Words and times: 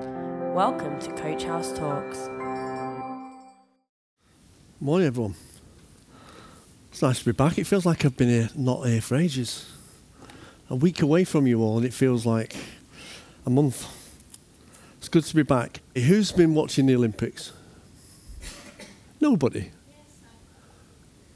Welcome 0.00 0.98
to 1.00 1.12
Coach 1.12 1.44
House 1.44 1.76
Talks. 1.76 2.30
Morning, 4.80 5.06
everyone. 5.06 5.34
It's 6.90 7.02
nice 7.02 7.18
to 7.18 7.24
be 7.26 7.32
back. 7.32 7.58
It 7.58 7.66
feels 7.66 7.84
like 7.84 8.06
I've 8.06 8.16
been 8.16 8.30
here, 8.30 8.48
not 8.56 8.86
here 8.86 9.02
for 9.02 9.16
ages. 9.16 9.70
A 10.70 10.74
week 10.74 11.02
away 11.02 11.24
from 11.24 11.46
you 11.46 11.60
all, 11.62 11.76
and 11.76 11.84
it 11.84 11.92
feels 11.92 12.24
like 12.24 12.56
a 13.44 13.50
month. 13.50 13.86
It's 14.96 15.10
good 15.10 15.24
to 15.24 15.34
be 15.34 15.42
back. 15.42 15.80
Who's 15.94 16.32
been 16.32 16.54
watching 16.54 16.86
the 16.86 16.94
Olympics? 16.94 17.52
Nobody. 19.20 19.70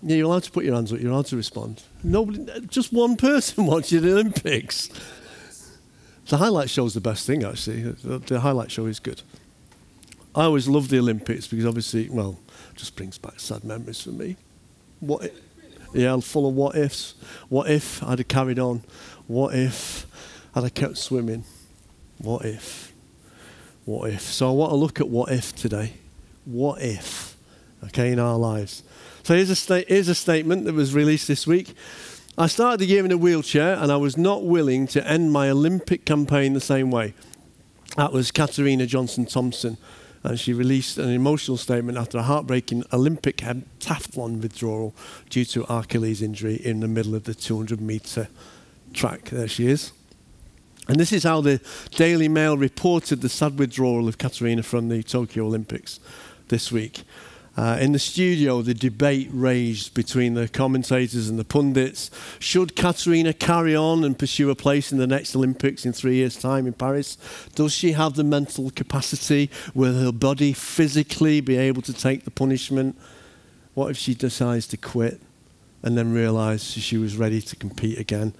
Yeah, 0.03 0.17
you're 0.17 0.27
allowed 0.27 0.45
to 0.45 0.51
put 0.51 0.65
your 0.65 0.75
hands 0.75 0.91
up. 0.91 1.01
You're 1.01 1.13
allowed 1.13 1.27
to 1.27 1.37
respond. 1.37 1.83
Nobody. 2.03 2.47
Just 2.69 2.95
one 2.95 3.17
person 3.17 3.67
watching 3.67 4.01
the 4.01 4.13
Olympics. 4.13 4.89
The 6.27 6.39
highlight 6.39 6.71
show 6.71 6.87
is 6.87 6.95
the 6.95 7.01
best 7.01 7.27
thing, 7.27 7.45
actually. 7.45 7.83
The, 7.83 8.19
the 8.19 8.41
highlight 8.41 8.71
show 8.71 8.87
is 8.87 8.99
good. 8.99 9.23
I 10.35 10.45
always 10.45 10.67
love 10.67 10.89
the 10.89 10.99
Olympics 10.99 11.47
because 11.47 11.67
obviously, 11.67 12.09
well, 12.09 12.39
just 12.75 12.97
brings 12.97 13.19
back 13.19 13.39
sad 13.39 13.63
memories 13.63 14.03
for 14.03 14.11
me. 14.11 14.37
What? 15.01 15.25
If, 15.25 15.41
yeah, 15.93 16.19
full 16.21 16.49
of 16.49 16.55
what 16.55 16.77
ifs. 16.77 17.15
What 17.49 17.71
if 17.71 18.03
I'd 18.03 18.19
have 18.19 18.29
carried 18.29 18.59
on? 18.59 18.83
What 19.29 19.55
if 19.55 20.07
I'd 20.55 20.65
have 20.65 20.75
kept 20.75 20.99
swimming? 20.99 21.45
What 22.19 22.45
if? 22.45 22.93
What 23.85 24.11
if? 24.11 24.23
So 24.23 24.49
I 24.49 24.53
want 24.53 24.71
to 24.73 24.77
look 24.77 25.01
at 25.01 25.09
what 25.09 25.31
if 25.31 25.55
today. 25.55 25.95
What 26.45 26.83
if? 26.83 27.37
Okay, 27.85 28.11
in 28.11 28.19
our 28.19 28.37
lives. 28.37 28.83
So 29.23 29.35
here's 29.35 29.51
a, 29.51 29.57
sta- 29.57 29.85
here's 29.87 30.09
a 30.09 30.15
statement 30.15 30.65
that 30.65 30.75
was 30.75 30.95
released 30.95 31.29
this 31.29 31.47
week. 31.47 31.75
I 32.37 32.49
started 32.49 32.81
the 32.81 32.87
year 32.87 33.05
in 33.05 33.13
a 33.13 33.17
wheelchair 33.17 33.77
and 33.77 33.93
I 33.93 33.97
was 33.97 34.17
not 34.17 34.43
willing 34.43 34.89
to 34.89 35.07
end 35.07 35.31
my 35.31 35.49
Olympic 35.51 36.05
campaign 36.05 36.53
the 36.53 36.61
same 36.61 36.91
way. 36.91 37.15
That 37.97 38.13
was 38.13 38.33
Katarina 38.33 38.87
Johnson 38.87 39.25
Thompson. 39.25 39.79
And 40.25 40.41
she 40.41 40.53
released 40.53 40.99
an 40.99 41.11
emotional 41.11 41.57
statement 41.57 41.97
after 41.97 42.19
a 42.19 42.23
heartbreaking 42.23 42.85
Olympic 42.93 43.37
heptathlon 43.37 44.43
withdrawal 44.43 44.97
due 45.31 45.45
to 45.45 45.63
Achilles 45.73 46.23
injury 46.23 46.57
in 46.57 46.81
the 46.81 46.89
middle 46.89 47.15
of 47.15 47.23
the 47.23 47.35
200 47.35 47.81
metre 47.81 48.27
track. 48.93 49.31
There 49.31 49.47
she 49.47 49.69
is. 49.69 49.93
And 50.89 50.99
this 50.99 51.13
is 51.13 51.23
how 51.23 51.41
the 51.41 51.61
Daily 51.91 52.29
Mail 52.29 52.57
reported 52.57 53.21
the 53.21 53.29
sad 53.29 53.61
withdrawal 53.61 54.09
of 54.09 54.19
Katarina 54.19 54.65
from 54.65 54.89
the 54.89 55.05
Tokyo 55.05 55.47
Olympics 55.47 56.01
this 56.49 56.73
week. 56.73 57.05
Uh, 57.57 57.79
in 57.81 57.93
the 57.93 57.99
studio, 58.01 58.63
the 58.63 58.75
debate 58.75 59.29
raged 59.33 59.95
between 59.95 60.35
the 60.35 60.49
commentators 60.49 61.29
and 61.29 61.39
the 61.39 61.45
pundits. 61.45 62.11
Should 62.41 62.75
Katarina 62.75 63.33
carry 63.33 63.77
on 63.77 64.03
and 64.03 64.19
pursue 64.19 64.51
a 64.51 64.57
place 64.57 64.91
in 64.91 64.99
the 64.99 65.07
next 65.07 65.37
Olympics 65.37 65.87
in 65.87 65.93
three 65.93 66.17
years' 66.17 66.37
time 66.37 66.67
in 66.67 66.73
Paris? 66.73 67.17
Does 67.55 67.73
she 67.73 67.93
have 67.93 68.15
the 68.15 68.25
mental 68.25 68.71
capacity? 68.71 69.51
Will 69.73 69.95
her 69.95 70.11
body 70.11 70.53
physically 70.53 71.41
be 71.41 71.57
able 71.57 71.83
to 71.83 71.93
take 71.93 72.25
the 72.25 72.33
punishment? 72.33 72.99
What 73.75 73.91
if 73.91 73.97
she 73.97 74.15
decides 74.15 74.67
to 74.69 74.77
quit 74.77 75.21
and 75.83 75.97
then 75.97 76.13
realizes 76.13 76.83
she 76.83 76.97
was 76.97 77.17
ready 77.17 77.41
to 77.41 77.55
compete 77.55 77.99
again? 77.99 78.35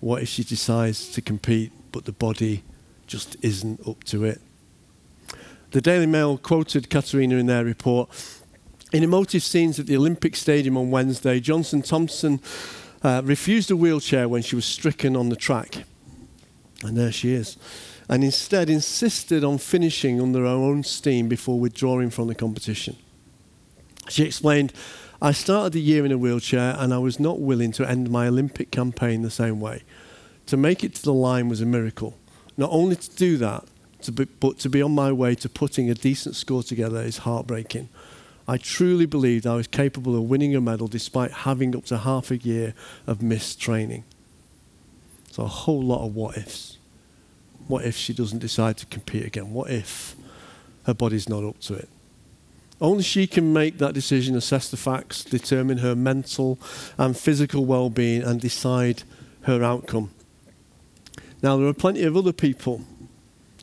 What 0.00 0.22
if 0.22 0.28
she 0.28 0.42
decides 0.42 1.08
to 1.12 1.22
compete 1.22 1.70
but 1.92 2.04
the 2.04 2.12
body 2.12 2.64
just 3.06 3.36
isn't 3.42 3.86
up 3.86 4.02
to 4.04 4.24
it? 4.24 4.40
The 5.70 5.80
Daily 5.80 6.06
Mail 6.06 6.36
quoted 6.36 6.90
Katarina 6.90 7.36
in 7.36 7.46
their 7.46 7.64
report 7.64 8.08
in 8.92 9.02
emotive 9.02 9.42
scenes 9.42 9.78
at 9.78 9.86
the 9.86 9.96
Olympic 9.96 10.36
Stadium 10.36 10.76
on 10.76 10.90
Wednesday, 10.90 11.40
Johnson 11.40 11.82
Thompson 11.82 12.40
uh, 13.02 13.22
refused 13.24 13.70
a 13.70 13.76
wheelchair 13.76 14.28
when 14.28 14.42
she 14.42 14.56
was 14.56 14.64
stricken 14.64 15.16
on 15.16 15.28
the 15.28 15.36
track. 15.36 15.84
And 16.82 16.96
there 16.96 17.12
she 17.12 17.32
is. 17.32 17.56
And 18.08 18.24
instead 18.24 18.68
insisted 18.68 19.44
on 19.44 19.58
finishing 19.58 20.20
under 20.20 20.40
her 20.40 20.46
own 20.46 20.82
steam 20.82 21.28
before 21.28 21.60
withdrawing 21.60 22.10
from 22.10 22.26
the 22.26 22.34
competition. 22.34 22.96
She 24.08 24.24
explained, 24.24 24.72
I 25.22 25.32
started 25.32 25.74
the 25.74 25.80
year 25.80 26.04
in 26.04 26.12
a 26.12 26.18
wheelchair 26.18 26.74
and 26.78 26.92
I 26.92 26.98
was 26.98 27.20
not 27.20 27.38
willing 27.38 27.72
to 27.72 27.88
end 27.88 28.10
my 28.10 28.26
Olympic 28.26 28.70
campaign 28.70 29.22
the 29.22 29.30
same 29.30 29.60
way. 29.60 29.82
To 30.46 30.56
make 30.56 30.82
it 30.82 30.94
to 30.96 31.02
the 31.02 31.14
line 31.14 31.48
was 31.48 31.60
a 31.60 31.66
miracle. 31.66 32.18
Not 32.56 32.70
only 32.72 32.96
to 32.96 33.16
do 33.16 33.36
that, 33.36 33.64
to 34.02 34.12
be, 34.12 34.24
but 34.24 34.58
to 34.60 34.68
be 34.68 34.82
on 34.82 34.92
my 34.92 35.12
way 35.12 35.34
to 35.36 35.48
putting 35.48 35.90
a 35.90 35.94
decent 35.94 36.34
score 36.34 36.62
together 36.62 37.00
is 37.00 37.18
heartbreaking. 37.18 37.88
I 38.48 38.56
truly 38.56 39.06
believed 39.06 39.46
I 39.46 39.54
was 39.54 39.66
capable 39.66 40.16
of 40.16 40.22
winning 40.22 40.54
a 40.56 40.60
medal 40.60 40.88
despite 40.88 41.30
having 41.30 41.76
up 41.76 41.84
to 41.86 41.98
half 41.98 42.30
a 42.30 42.36
year 42.36 42.74
of 43.06 43.22
missed 43.22 43.60
training. 43.60 44.04
So, 45.30 45.44
a 45.44 45.48
whole 45.48 45.82
lot 45.82 46.04
of 46.04 46.14
what 46.14 46.36
ifs. 46.36 46.78
What 47.68 47.84
if 47.84 47.96
she 47.96 48.12
doesn't 48.12 48.40
decide 48.40 48.76
to 48.78 48.86
compete 48.86 49.24
again? 49.24 49.52
What 49.52 49.70
if 49.70 50.16
her 50.86 50.94
body's 50.94 51.28
not 51.28 51.44
up 51.44 51.60
to 51.60 51.74
it? 51.74 51.88
Only 52.80 53.02
she 53.02 53.26
can 53.26 53.52
make 53.52 53.78
that 53.78 53.94
decision, 53.94 54.34
assess 54.34 54.70
the 54.70 54.76
facts, 54.76 55.22
determine 55.22 55.78
her 55.78 55.94
mental 55.94 56.58
and 56.96 57.16
physical 57.16 57.64
well 57.64 57.90
being, 57.90 58.22
and 58.22 58.40
decide 58.40 59.02
her 59.42 59.62
outcome. 59.62 60.10
Now, 61.42 61.56
there 61.56 61.66
are 61.66 61.74
plenty 61.74 62.02
of 62.02 62.16
other 62.16 62.32
people 62.32 62.82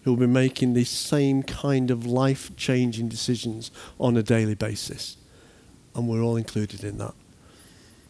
who 0.08 0.14
will 0.14 0.26
be 0.26 0.26
making 0.26 0.74
the 0.74 0.86
same 0.86 1.44
kind 1.44 1.92
of 1.92 2.06
life 2.06 2.56
changing 2.56 3.10
decisions 3.10 3.72
on 4.00 4.16
a 4.16 4.24
daily 4.24 4.56
basis. 4.56 5.18
And 5.94 6.08
we're 6.08 6.22
all 6.22 6.38
included 6.38 6.82
in 6.82 6.98
that. 7.00 7.14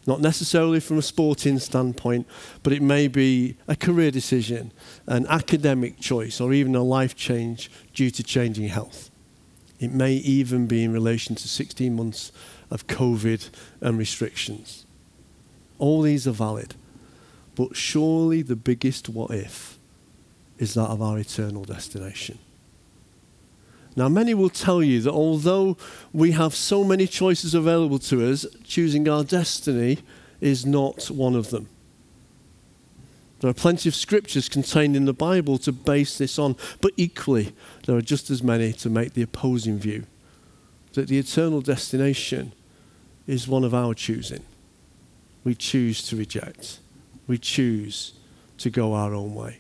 Not 0.06 0.22
necessarily 0.22 0.80
from 0.80 1.00
a 1.00 1.02
sporting 1.02 1.58
standpoint, 1.58 2.28
but 2.62 2.72
it 2.72 2.84
may 2.84 3.08
be 3.08 3.56
a 3.68 3.76
career 3.76 4.12
decision, 4.12 4.72
an 5.08 5.26
academic 5.26 6.00
choice, 6.00 6.40
or 6.40 6.54
even 6.54 6.76
a 6.76 6.84
life 6.84 7.16
change 7.16 7.72
due 7.96 8.12
to 8.12 8.22
changing 8.22 8.68
health. 8.68 9.10
It 9.80 9.92
may 9.92 10.14
even 10.14 10.68
be 10.68 10.84
in 10.84 10.94
relation 10.94 11.34
to 11.34 11.48
16 11.48 11.96
months 11.96 12.32
of 12.70 12.86
COVID 12.86 13.50
and 13.82 13.98
restrictions. 13.98 14.86
All 15.80 16.04
these 16.04 16.28
are 16.28 16.32
valid. 16.32 16.76
But 17.56 17.76
surely 17.76 18.44
the 18.44 18.56
biggest 18.56 19.10
what 19.10 19.32
if 19.32 19.77
is 20.60 20.74
that 20.74 20.88
of 20.88 21.02
our 21.02 21.20
eternal 21.20 21.64
destination. 21.64 22.40
Now, 23.96 24.10
many 24.10 24.36
will 24.36 24.52
tell 24.52 24.84
you 24.84 25.02
that 25.02 25.12
although 25.12 25.76
we 26.14 26.32
have 26.34 26.54
so 26.54 26.84
many 26.84 27.08
choices 27.08 27.56
available 27.56 27.98
to 28.00 28.32
us, 28.32 28.46
choosing 28.64 29.10
our 29.10 29.24
destiny 29.24 30.00
is 30.40 30.68
not 30.68 31.10
one 31.10 31.36
of 31.36 31.50
them. 31.50 31.68
There 33.40 33.50
are 33.50 33.56
plenty 33.56 33.90
of 33.90 33.96
scriptures 33.96 34.50
contained 34.50 34.96
in 34.96 35.06
the 35.06 35.14
Bible 35.14 35.58
to 35.60 35.72
base 35.72 36.18
this 36.18 36.38
on, 36.38 36.56
but 36.82 36.92
equally, 36.96 37.54
there 37.86 37.96
are 37.96 38.02
just 38.02 38.30
as 38.30 38.44
many 38.44 38.72
to 38.74 38.90
make 38.90 39.14
the 39.14 39.24
opposing 39.24 39.80
view 39.80 40.06
that 40.94 41.08
the 41.08 41.20
eternal 41.20 41.62
destination 41.62 42.54
is 43.28 43.48
one 43.48 43.64
of 43.64 43.74
our 43.74 43.94
choosing. 43.94 44.44
We 45.44 45.54
choose 45.54 46.08
to 46.10 46.16
reject, 46.16 46.80
we 47.28 47.38
choose 47.38 48.14
to 48.60 48.70
go 48.70 48.94
our 48.94 49.14
own 49.14 49.36
way. 49.36 49.60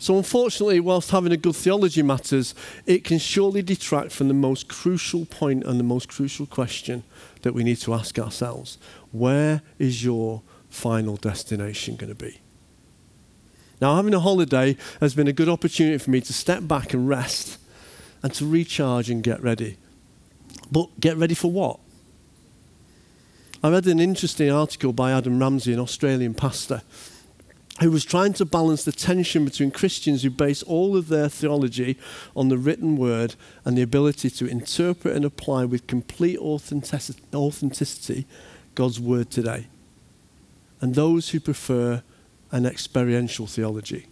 So, 0.00 0.16
unfortunately, 0.16 0.80
whilst 0.80 1.10
having 1.10 1.30
a 1.30 1.36
good 1.36 1.54
theology 1.54 2.02
matters, 2.02 2.54
it 2.86 3.04
can 3.04 3.18
surely 3.18 3.60
detract 3.60 4.12
from 4.12 4.28
the 4.28 4.34
most 4.34 4.66
crucial 4.66 5.26
point 5.26 5.62
and 5.64 5.78
the 5.78 5.84
most 5.84 6.08
crucial 6.08 6.46
question 6.46 7.04
that 7.42 7.52
we 7.52 7.62
need 7.62 7.76
to 7.82 7.92
ask 7.92 8.18
ourselves 8.18 8.78
Where 9.12 9.60
is 9.78 10.02
your 10.02 10.40
final 10.70 11.16
destination 11.16 11.96
going 11.96 12.08
to 12.08 12.14
be? 12.14 12.40
Now, 13.82 13.96
having 13.96 14.14
a 14.14 14.20
holiday 14.20 14.78
has 15.00 15.14
been 15.14 15.28
a 15.28 15.34
good 15.34 15.50
opportunity 15.50 15.98
for 15.98 16.10
me 16.10 16.22
to 16.22 16.32
step 16.32 16.66
back 16.66 16.94
and 16.94 17.06
rest 17.06 17.58
and 18.22 18.32
to 18.34 18.46
recharge 18.46 19.10
and 19.10 19.22
get 19.22 19.42
ready. 19.42 19.76
But 20.72 20.98
get 20.98 21.18
ready 21.18 21.34
for 21.34 21.50
what? 21.50 21.78
I 23.62 23.68
read 23.68 23.86
an 23.86 24.00
interesting 24.00 24.50
article 24.50 24.94
by 24.94 25.12
Adam 25.12 25.38
Ramsey, 25.38 25.74
an 25.74 25.80
Australian 25.80 26.32
pastor, 26.32 26.80
who 27.80 27.90
was 27.90 28.04
trying 28.04 28.34
to 28.34 28.44
balance 28.44 28.84
the 28.84 28.92
tension 28.92 29.44
between 29.44 29.70
Christians 29.70 30.22
who 30.22 30.30
base 30.30 30.62
all 30.62 30.96
of 30.96 31.08
their 31.08 31.28
theology 31.28 31.96
on 32.36 32.48
the 32.48 32.58
written 32.58 32.96
word 32.96 33.34
and 33.64 33.76
the 33.76 33.82
ability 33.82 34.28
to 34.30 34.46
interpret 34.46 35.16
and 35.16 35.24
apply 35.24 35.64
with 35.64 35.86
complete 35.86 36.38
authenticity 36.38 38.26
God's 38.74 39.00
word 39.00 39.30
today, 39.30 39.66
and 40.80 40.94
those 40.94 41.30
who 41.30 41.40
prefer 41.40 42.02
an 42.52 42.66
experiential 42.66 43.46
theology 43.46 44.06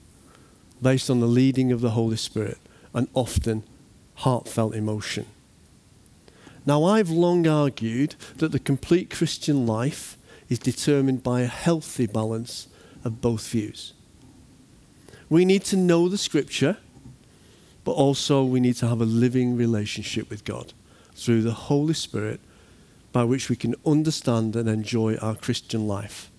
based 0.80 1.10
on 1.10 1.20
the 1.20 1.26
leading 1.26 1.70
of 1.72 1.80
the 1.80 1.90
Holy 1.90 2.16
Spirit 2.16 2.58
and 2.94 3.08
often 3.14 3.64
heartfelt 4.16 4.74
emotion. 4.74 5.26
Now, 6.64 6.84
I've 6.84 7.10
long 7.10 7.46
argued 7.46 8.14
that 8.36 8.52
the 8.52 8.58
complete 8.58 9.10
Christian 9.10 9.66
life 9.66 10.16
is 10.48 10.58
determined 10.58 11.22
by 11.22 11.42
a 11.42 11.46
healthy 11.46 12.06
balance 12.06 12.68
of 13.04 13.20
both 13.20 13.46
views. 13.48 13.92
We 15.28 15.44
need 15.44 15.64
to 15.64 15.76
know 15.76 16.08
the 16.08 16.18
scripture, 16.18 16.78
but 17.84 17.92
also 17.92 18.44
we 18.44 18.60
need 18.60 18.76
to 18.76 18.88
have 18.88 19.00
a 19.00 19.06
living 19.06 19.56
relationship 19.56 20.30
with 20.30 20.44
God 20.44 20.72
through 21.14 21.42
the 21.42 21.52
Holy 21.52 21.94
Spirit 21.94 22.40
by 23.12 23.24
which 23.24 23.48
we 23.48 23.56
can 23.56 23.74
understand 23.84 24.56
and 24.56 24.68
enjoy 24.68 25.16
our 25.16 25.34
Christian 25.34 25.86
life. 25.86 26.30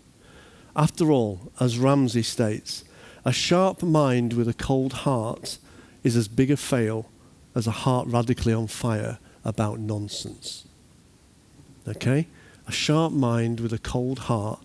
After 0.76 1.12
all, 1.12 1.52
as 1.60 1.78
Ramsey 1.78 2.24
states, 2.24 2.84
a 3.26 3.32
sharp 3.32 3.84
mind 3.84 4.34
with 4.34 4.48
a 4.48 4.54
cold 4.54 4.94
heart 4.94 5.58
is 6.04 6.16
as 6.16 6.28
big 6.28 6.52
a 6.52 6.58
fail 6.58 7.10
as 7.56 7.68
a 7.68 7.72
heart 7.72 8.08
radically 8.08 8.54
on 8.54 8.68
fire 8.68 9.20
about 9.44 9.80
nonsense. 9.80 10.66
Okay? 11.88 12.28
A 12.68 12.72
sharp 12.72 13.12
mind 13.12 13.60
with 13.60 13.74
a 13.74 13.80
cold 13.80 14.20
heart 14.20 14.64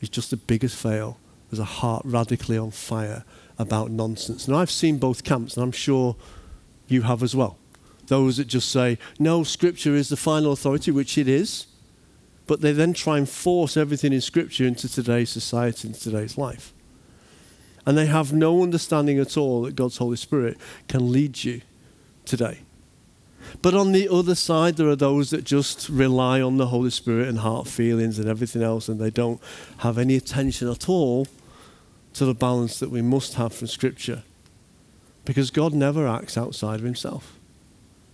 is 0.00 0.08
just 0.08 0.30
the 0.30 0.36
biggest 0.36 0.76
fail 0.76 1.18
as 1.52 1.58
a 1.58 1.64
heart 1.64 2.02
radically 2.04 2.56
on 2.56 2.70
fire 2.70 3.24
about 3.58 3.90
nonsense. 3.90 4.48
Now, 4.48 4.56
I've 4.56 4.70
seen 4.70 4.98
both 4.98 5.24
camps, 5.24 5.56
and 5.56 5.64
I'm 5.64 5.72
sure 5.72 6.16
you 6.88 7.02
have 7.02 7.22
as 7.22 7.36
well. 7.36 7.58
Those 8.06 8.38
that 8.38 8.46
just 8.46 8.70
say, 8.70 8.98
no, 9.18 9.44
Scripture 9.44 9.94
is 9.94 10.08
the 10.08 10.16
final 10.16 10.52
authority, 10.52 10.90
which 10.90 11.18
it 11.18 11.28
is, 11.28 11.66
but 12.46 12.60
they 12.60 12.72
then 12.72 12.92
try 12.92 13.18
and 13.18 13.28
force 13.28 13.76
everything 13.76 14.12
in 14.12 14.20
Scripture 14.20 14.64
into 14.64 14.88
today's 14.88 15.30
society, 15.30 15.88
into 15.88 16.00
today's 16.00 16.36
life. 16.36 16.72
And 17.86 17.96
they 17.96 18.06
have 18.06 18.32
no 18.32 18.62
understanding 18.62 19.18
at 19.18 19.36
all 19.36 19.62
that 19.62 19.76
God's 19.76 19.98
Holy 19.98 20.16
Spirit 20.16 20.56
can 20.88 21.12
lead 21.12 21.44
you 21.44 21.60
today. 22.24 22.60
But 23.62 23.74
on 23.74 23.92
the 23.92 24.08
other 24.08 24.34
side, 24.34 24.76
there 24.76 24.88
are 24.88 24.96
those 24.96 25.30
that 25.30 25.44
just 25.44 25.88
rely 25.88 26.40
on 26.40 26.56
the 26.56 26.66
Holy 26.66 26.90
Spirit 26.90 27.28
and 27.28 27.38
heart 27.38 27.68
feelings 27.68 28.18
and 28.18 28.28
everything 28.28 28.62
else, 28.62 28.88
and 28.88 29.00
they 29.00 29.10
don't 29.10 29.40
have 29.78 29.98
any 29.98 30.16
attention 30.16 30.68
at 30.68 30.88
all 30.88 31.26
to 32.14 32.24
the 32.24 32.34
balance 32.34 32.78
that 32.80 32.90
we 32.90 33.02
must 33.02 33.34
have 33.34 33.52
from 33.52 33.66
Scripture. 33.66 34.22
Because 35.24 35.50
God 35.50 35.74
never 35.74 36.08
acts 36.08 36.36
outside 36.36 36.80
of 36.80 36.84
Himself. 36.84 37.36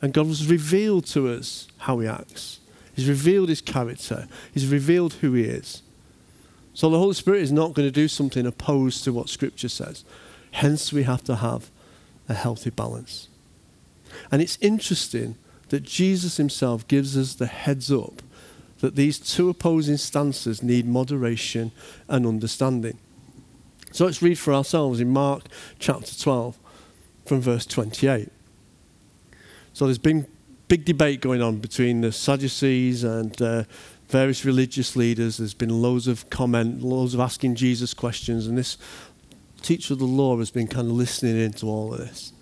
And 0.03 0.13
God 0.13 0.27
has 0.27 0.47
revealed 0.47 1.07
to 1.07 1.29
us 1.29 1.69
how 1.79 1.99
He 1.99 2.07
acts, 2.07 2.61
He's 2.95 3.09
revealed 3.09 3.49
His 3.49 3.61
character, 3.61 4.29
He's 4.53 4.67
revealed 4.67 5.15
who 5.15 5.33
He 5.33 5.45
is. 5.45 5.83
So 6.75 6.91
the 6.91 6.99
Holy 6.99 7.15
Spirit 7.15 7.43
is 7.43 7.53
not 7.53 7.73
going 7.73 7.89
to 7.89 7.93
do 7.93 8.07
something 8.07 8.47
opposed 8.47 9.03
to 9.05 9.13
what 9.13 9.31
Scripture 9.31 9.69
says. 9.71 10.05
Hence, 10.53 10.93
we 10.93 11.05
have 11.05 11.25
to 11.25 11.37
have 11.37 11.71
a 12.29 12.35
healthy 12.35 12.71
balance. 12.71 13.29
And 14.31 14.43
it's 14.43 14.59
interesting 14.61 15.37
that 15.69 15.83
Jesus 15.83 16.37
himself 16.37 16.87
gives 16.87 17.17
us 17.17 17.35
the 17.35 17.47
heads 17.47 17.91
up 17.91 18.23
that 18.81 18.95
these 18.95 19.19
two 19.19 19.49
opposing 19.49 19.97
stances 19.97 20.63
need 20.63 20.87
moderation 20.87 21.73
and 22.09 22.27
understanding. 22.27 22.99
So 23.93 24.05
let's 24.05 24.23
read 24.23 24.39
for 24.39 24.53
ourselves 24.53 25.01
in 25.01 25.13
Mark 25.13 25.45
chapter 25.79 26.15
12 26.15 26.59
from 27.25 27.41
verse 27.41 27.67
28. 27.67 28.31
So 29.73 29.85
there's 29.87 29.99
been 29.99 30.27
big 30.69 30.85
debate 30.85 31.21
going 31.21 31.43
on 31.43 31.59
between 31.59 32.01
the 32.01 32.13
Sadducees 32.13 33.05
and 33.05 33.41
uh, 33.41 33.65
various 34.09 34.45
religious 34.45 34.97
leaders. 34.97 35.39
There's 35.39 35.55
been 35.55 35.83
loads 35.83 36.09
of 36.09 36.29
comment, 36.31 36.83
loads 36.83 37.15
of 37.15 37.21
asking 37.21 37.55
Jesus 37.55 37.95
questions, 37.95 38.47
and 38.47 38.57
this 38.57 38.79
teacher 39.63 39.95
of 39.95 39.99
the 39.99 40.05
law 40.05 40.39
has 40.39 40.51
been 40.51 40.67
kind 40.67 40.89
of 40.89 40.93
listening 40.93 41.39
into 41.39 41.67
all 41.67 41.93
of 41.93 42.01
this. 42.01 42.33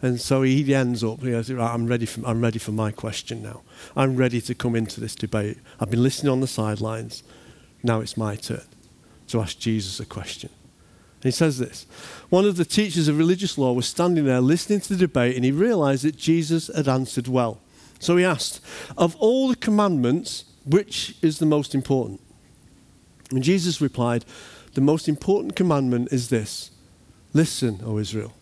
And 0.00 0.20
so 0.20 0.42
he 0.42 0.74
ends 0.74 1.04
up, 1.04 1.20
he 1.22 1.30
goes, 1.30 1.50
right, 1.50 1.72
I'm 1.72 1.86
ready, 1.86 2.06
for, 2.06 2.26
I'm 2.26 2.40
ready 2.40 2.58
for 2.58 2.72
my 2.72 2.90
question 2.90 3.42
now. 3.42 3.62
I'm 3.96 4.16
ready 4.16 4.40
to 4.40 4.54
come 4.54 4.74
into 4.74 5.00
this 5.00 5.14
debate. 5.14 5.58
I've 5.78 5.90
been 5.90 6.02
listening 6.02 6.32
on 6.32 6.40
the 6.40 6.48
sidelines. 6.48 7.22
Now 7.84 8.00
it's 8.00 8.16
my 8.16 8.34
turn 8.34 8.64
to 9.28 9.40
ask 9.40 9.58
Jesus 9.58 10.00
a 10.00 10.06
question. 10.06 10.50
He 11.22 11.30
says 11.30 11.58
this 11.58 11.84
One 12.30 12.44
of 12.44 12.56
the 12.56 12.64
teachers 12.64 13.08
of 13.08 13.18
religious 13.18 13.56
law 13.56 13.72
was 13.72 13.86
standing 13.86 14.24
there 14.24 14.40
listening 14.40 14.80
to 14.80 14.94
the 14.94 15.06
debate, 15.06 15.36
and 15.36 15.44
he 15.44 15.52
realized 15.52 16.04
that 16.04 16.16
Jesus 16.16 16.68
had 16.74 16.88
answered 16.88 17.28
well. 17.28 17.60
So 17.98 18.16
he 18.16 18.24
asked, 18.24 18.60
Of 18.96 19.14
all 19.16 19.48
the 19.48 19.56
commandments, 19.56 20.44
which 20.64 21.16
is 21.22 21.38
the 21.38 21.46
most 21.46 21.74
important? 21.74 22.20
And 23.30 23.42
Jesus 23.42 23.80
replied, 23.80 24.24
The 24.74 24.80
most 24.80 25.08
important 25.08 25.56
commandment 25.56 26.12
is 26.12 26.28
this 26.28 26.70
Listen, 27.32 27.80
O 27.84 27.98
Israel. 27.98 28.34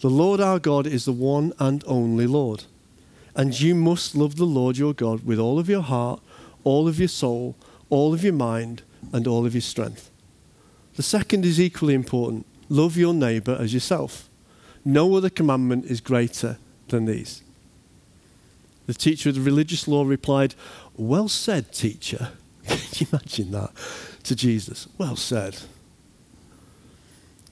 The 0.00 0.10
Lord 0.10 0.40
our 0.40 0.58
God 0.58 0.86
is 0.86 1.04
the 1.04 1.12
one 1.12 1.52
and 1.58 1.82
only 1.86 2.26
Lord. 2.26 2.64
And 3.34 3.58
you 3.58 3.74
must 3.74 4.14
love 4.14 4.36
the 4.36 4.44
Lord 4.44 4.76
your 4.76 4.92
God 4.92 5.24
with 5.24 5.38
all 5.38 5.58
of 5.58 5.68
your 5.68 5.82
heart, 5.82 6.20
all 6.64 6.88
of 6.88 6.98
your 6.98 7.08
soul, 7.08 7.56
all 7.88 8.12
of 8.12 8.22
your 8.24 8.32
mind, 8.32 8.82
and 9.12 9.26
all 9.26 9.46
of 9.46 9.54
your 9.54 9.60
strength. 9.60 10.10
The 10.98 11.04
second 11.04 11.46
is 11.46 11.60
equally 11.60 11.94
important 11.94 12.44
love 12.68 12.96
your 12.96 13.14
neighbour 13.14 13.56
as 13.60 13.72
yourself. 13.72 14.28
No 14.84 15.14
other 15.14 15.30
commandment 15.30 15.84
is 15.84 16.00
greater 16.00 16.58
than 16.88 17.04
these. 17.04 17.44
The 18.86 18.94
teacher 18.94 19.28
of 19.28 19.36
the 19.36 19.40
religious 19.40 19.86
law 19.86 20.02
replied, 20.02 20.56
Well 20.96 21.28
said, 21.28 21.70
teacher. 21.72 22.30
Can 22.66 22.78
you 22.96 23.06
imagine 23.12 23.52
that 23.52 23.70
to 24.24 24.34
Jesus? 24.34 24.88
Well 24.98 25.14
said. 25.14 25.58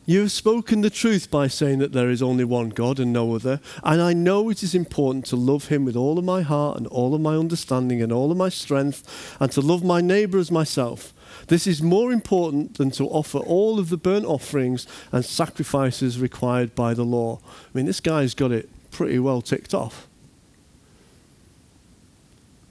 You 0.08 0.20
have 0.20 0.30
spoken 0.30 0.82
the 0.82 0.90
truth 0.90 1.32
by 1.32 1.48
saying 1.48 1.80
that 1.80 1.90
there 1.90 2.08
is 2.08 2.22
only 2.22 2.44
one 2.44 2.68
God 2.68 3.00
and 3.00 3.12
no 3.12 3.34
other. 3.34 3.60
And 3.82 4.00
I 4.00 4.12
know 4.12 4.48
it 4.48 4.62
is 4.62 4.72
important 4.72 5.26
to 5.26 5.36
love 5.36 5.66
him 5.66 5.84
with 5.84 5.96
all 5.96 6.16
of 6.16 6.24
my 6.24 6.42
heart 6.42 6.76
and 6.76 6.86
all 6.86 7.12
of 7.12 7.20
my 7.20 7.34
understanding 7.34 8.00
and 8.00 8.12
all 8.12 8.30
of 8.30 8.36
my 8.36 8.48
strength, 8.48 9.36
and 9.40 9.50
to 9.50 9.60
love 9.60 9.82
my 9.82 10.00
neighbor 10.00 10.38
as 10.38 10.52
myself. 10.52 11.12
This 11.48 11.66
is 11.66 11.82
more 11.82 12.12
important 12.12 12.78
than 12.78 12.92
to 12.92 13.08
offer 13.08 13.38
all 13.38 13.80
of 13.80 13.88
the 13.88 13.96
burnt 13.96 14.26
offerings 14.26 14.86
and 15.10 15.24
sacrifices 15.24 16.20
required 16.20 16.76
by 16.76 16.94
the 16.94 17.04
law. 17.04 17.40
I 17.44 17.68
mean, 17.74 17.86
this 17.86 18.00
guy's 18.00 18.32
got 18.32 18.52
it 18.52 18.68
pretty 18.92 19.18
well 19.18 19.42
ticked 19.42 19.74
off. 19.74 20.06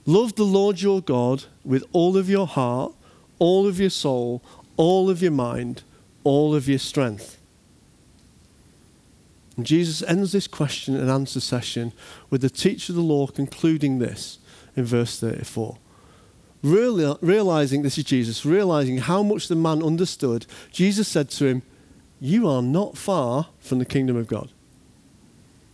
Love 0.06 0.36
the 0.36 0.46
Lord 0.46 0.82
your 0.82 1.02
God 1.02 1.46
with 1.66 1.84
all 1.92 2.16
of 2.16 2.30
your 2.30 2.48
heart, 2.48 2.94
all 3.40 3.68
of 3.68 3.78
your 3.78 3.90
soul, 3.90 4.42
all 4.78 5.10
of 5.10 5.22
your 5.22 5.32
mind 5.32 5.84
all 6.25 6.54
of 6.54 6.68
your 6.68 6.80
strength? 6.80 7.39
And 9.56 9.66
Jesus 9.66 10.04
ends 10.04 10.33
this 10.33 10.48
question 10.48 10.98
and 10.98 11.10
answer 11.10 11.39
session 11.39 11.94
with 12.30 12.42
the 12.42 12.50
teacher 12.50 12.92
of 12.92 12.98
the 12.98 13.01
law 13.01 13.27
concluding 13.27 14.00
this 14.00 14.39
in 14.75 14.83
verse 14.83 15.18
34. 15.19 15.77
Real, 16.62 17.18
realizing, 17.22 17.83
this 17.83 17.98
is 17.98 18.04
Jesus, 18.04 18.45
realizing 18.45 18.98
how 18.98 19.24
much 19.24 19.48
the 19.48 19.56
man 19.56 19.83
understood, 19.83 20.45
Jesus 20.72 21.07
said 21.07 21.30
to 21.30 21.45
him, 21.45 21.62
You 22.19 22.50
are 22.50 22.62
not 22.62 22.98
far 22.98 23.48
from 23.60 23.80
the 23.80 23.86
kingdom 23.86 24.18
of 24.18 24.27
God. 24.27 24.50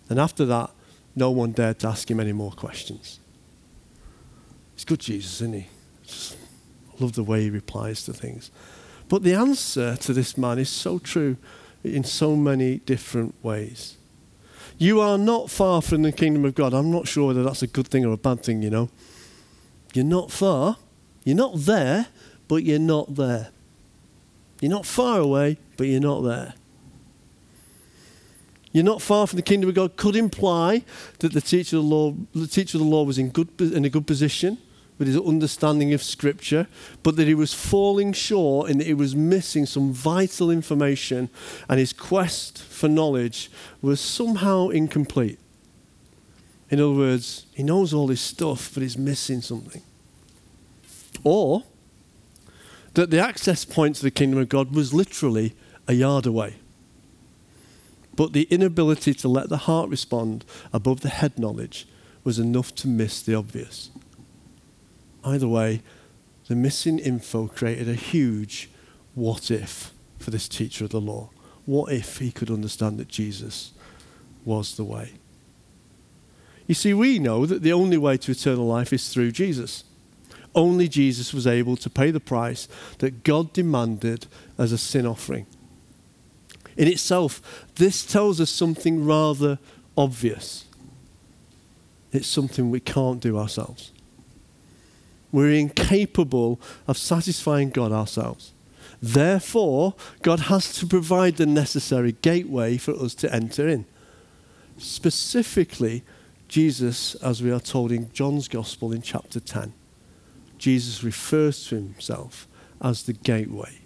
And 0.09 0.19
after 0.19 0.45
that, 0.45 0.69
no 1.15 1.31
one 1.31 1.53
dared 1.53 1.80
to 1.80 1.88
ask 1.88 2.12
him 2.12 2.19
any 2.19 2.33
more 2.33 2.51
questions. 2.51 3.19
It's 4.75 4.83
good, 4.83 5.00
Jesus, 5.00 5.36
isn't 5.36 5.53
he? 5.53 5.68
Just 6.03 6.38
love 7.00 7.13
the 7.13 7.24
way 7.24 7.44
he 7.44 7.50
replies 7.50 8.03
to 8.06 8.13
things. 8.13 8.51
But 9.12 9.24
the 9.24 9.34
answer 9.34 9.98
to 9.98 10.13
this 10.13 10.38
man 10.38 10.58
is 10.58 10.69
so 10.69 10.98
true 10.98 11.36
in 11.84 12.06
so 12.06 12.34
many 12.34 12.78
different 12.78 13.36
ways. 13.44 13.98
You 14.78 15.02
are 15.02 15.18
not 15.18 15.50
far 15.50 15.82
from 15.82 16.03
the 16.03 16.13
kingdom 16.13 16.46
of 16.46 16.56
God. 16.56 16.74
I'm 16.74 16.91
not 16.91 17.10
sure 17.10 17.27
whether 17.27 17.44
that's 17.44 17.62
a 17.62 17.68
good 17.68 17.89
thing 17.89 18.06
or 18.06 18.13
a 18.13 18.18
bad 18.18 18.41
thing, 18.41 18.62
you 18.62 18.70
know. 18.70 18.89
You're 19.94 20.06
not 20.06 20.32
far. 20.32 20.77
You're 21.25 21.36
not 21.36 21.58
there, 21.58 22.08
but 22.48 22.63
you're 22.63 22.80
not 22.80 23.15
there. 23.15 23.50
You're 24.62 24.72
not 24.72 24.86
far 24.86 25.20
away, 25.20 25.58
but 25.75 25.88
you're 25.88 26.00
not 26.00 26.22
there. 26.22 26.53
You're 28.72 28.86
not 28.86 29.01
far 29.01 29.27
from 29.27 29.36
the 29.36 29.44
kingdom 29.44 29.68
of 29.68 29.75
God 29.75 29.98
could 29.98 30.15
imply 30.15 30.86
that 31.20 31.34
the 31.34 31.41
teacher 31.41 31.75
of 31.75 31.84
the 31.84 31.89
law, 31.89 32.15
the 32.34 32.48
teacher 32.48 32.77
of 32.77 32.84
the 32.86 32.89
law 32.89 33.03
was 33.03 33.18
in, 33.18 33.27
good, 33.32 33.50
in 33.60 33.84
a 33.84 33.89
good 33.89 34.08
position 34.08 34.58
with 35.01 35.08
his 35.08 35.17
understanding 35.17 35.96
of 35.96 36.03
Scripture, 36.03 36.67
but 37.01 37.15
that 37.15 37.27
he 37.27 37.34
was 37.34 37.55
falling 37.55 38.13
short 38.13 38.70
and 38.70 38.79
that 38.79 38.86
he 38.86 38.93
was 38.93 39.15
missing 39.15 39.65
some 39.65 39.91
vital 39.91 40.51
information, 40.51 41.27
and 41.67 41.79
his 41.79 41.91
quest 41.91 42.62
for 42.62 42.88
knowledge 42.88 43.50
was 43.81 44.00
somehow 44.00 44.67
incomplete. 44.67 45.39
In 46.70 46.79
other 46.79 46.93
words, 46.93 47.48
he 47.55 47.63
knows 47.63 47.96
all 47.96 48.05
this 48.05 48.22
stuff, 48.22 48.70
but 48.75 48.84
he's 48.84 48.96
missing 48.96 49.41
something. 49.41 49.81
Or 51.24 51.63
that 52.93 53.10
the 53.10 53.20
access 53.20 53.65
point 53.65 53.96
to 53.96 54.03
the 54.03 54.12
kingdom 54.12 54.39
of 54.39 54.50
God 54.50 54.75
was 54.75 54.93
literally 54.93 55.55
a 55.88 55.93
yard 55.93 56.27
away. 56.27 56.58
But 58.15 58.34
the 58.34 58.43
inability 58.51 59.15
to 59.15 59.27
let 59.27 59.50
the 59.50 59.65
heart 59.65 59.89
respond 59.89 60.46
above 60.72 61.01
the 61.01 61.10
head 61.10 61.39
knowledge 61.39 61.88
was 62.24 62.38
enough 62.38 62.75
to 62.75 62.88
miss 62.88 63.20
the 63.24 63.34
obvious. 63.34 63.89
Either 65.24 65.48
way, 65.48 65.82
the 66.48 66.56
missing 66.56 67.00
info 67.00 67.48
created 67.48 67.88
a 67.88 67.94
huge 67.94 68.70
what 69.13 69.51
if 69.51 69.92
for 70.20 70.32
this 70.32 70.48
teacher 70.48 70.86
of 70.86 70.92
the 70.92 71.01
law. 71.01 71.30
What 71.66 71.92
if 71.92 72.18
he 72.18 72.32
could 72.32 72.50
understand 72.50 72.98
that 72.98 73.08
Jesus 73.08 73.72
was 74.44 74.75
the 74.75 74.84
way? 74.84 75.13
You 76.68 76.75
see, 76.75 76.94
we 76.94 77.20
know 77.20 77.46
that 77.46 77.62
the 77.62 77.74
only 77.74 77.98
way 77.98 78.18
to 78.18 78.32
eternal 78.32 78.66
life 78.66 78.94
is 78.94 79.10
through 79.10 79.32
Jesus. 79.32 79.84
Only 80.54 80.88
Jesus 80.88 81.34
was 81.34 81.48
able 81.48 81.78
to 81.78 81.90
pay 81.90 82.12
the 82.12 82.20
price 82.20 82.68
that 83.00 83.24
God 83.24 83.54
demanded 83.54 84.28
as 84.58 84.72
a 84.72 84.78
sin 84.78 85.06
offering. 85.06 85.46
In 86.78 86.88
itself, 86.88 87.66
this 87.75 88.06
tells 88.06 88.40
us 88.40 88.50
something 88.50 89.06
rather 89.06 89.60
obvious. 89.98 90.66
It's 92.12 92.28
something 92.28 92.70
we 92.70 92.80
can't 92.80 93.22
do 93.22 93.38
ourselves. 93.38 93.92
We're 95.31 95.53
incapable 95.53 96.59
of 96.88 96.97
satisfying 96.97 97.69
God 97.69 97.91
ourselves. 97.91 98.53
Therefore, 99.01 99.95
God 100.21 100.41
has 100.41 100.73
to 100.75 100.85
provide 100.85 101.38
the 101.38 101.45
necessary 101.45 102.13
gateway 102.21 102.77
for 102.77 102.93
us 102.93 103.15
to 103.15 103.33
enter 103.33 103.67
in. 103.67 103.85
Specifically, 104.77 106.03
Jesus, 106.47 107.15
as 107.15 107.41
we 107.41 107.51
are 107.51 107.59
told 107.59 107.91
in 107.91 108.11
John's 108.13 108.47
Gospel 108.47 108.91
in 108.91 109.01
chapter 109.01 109.39
10, 109.39 109.73
Jesus 110.57 111.03
refers 111.03 111.67
to 111.67 111.75
himself 111.75 112.47
as 112.81 113.03
the 113.03 113.13
gateway. 113.13 113.79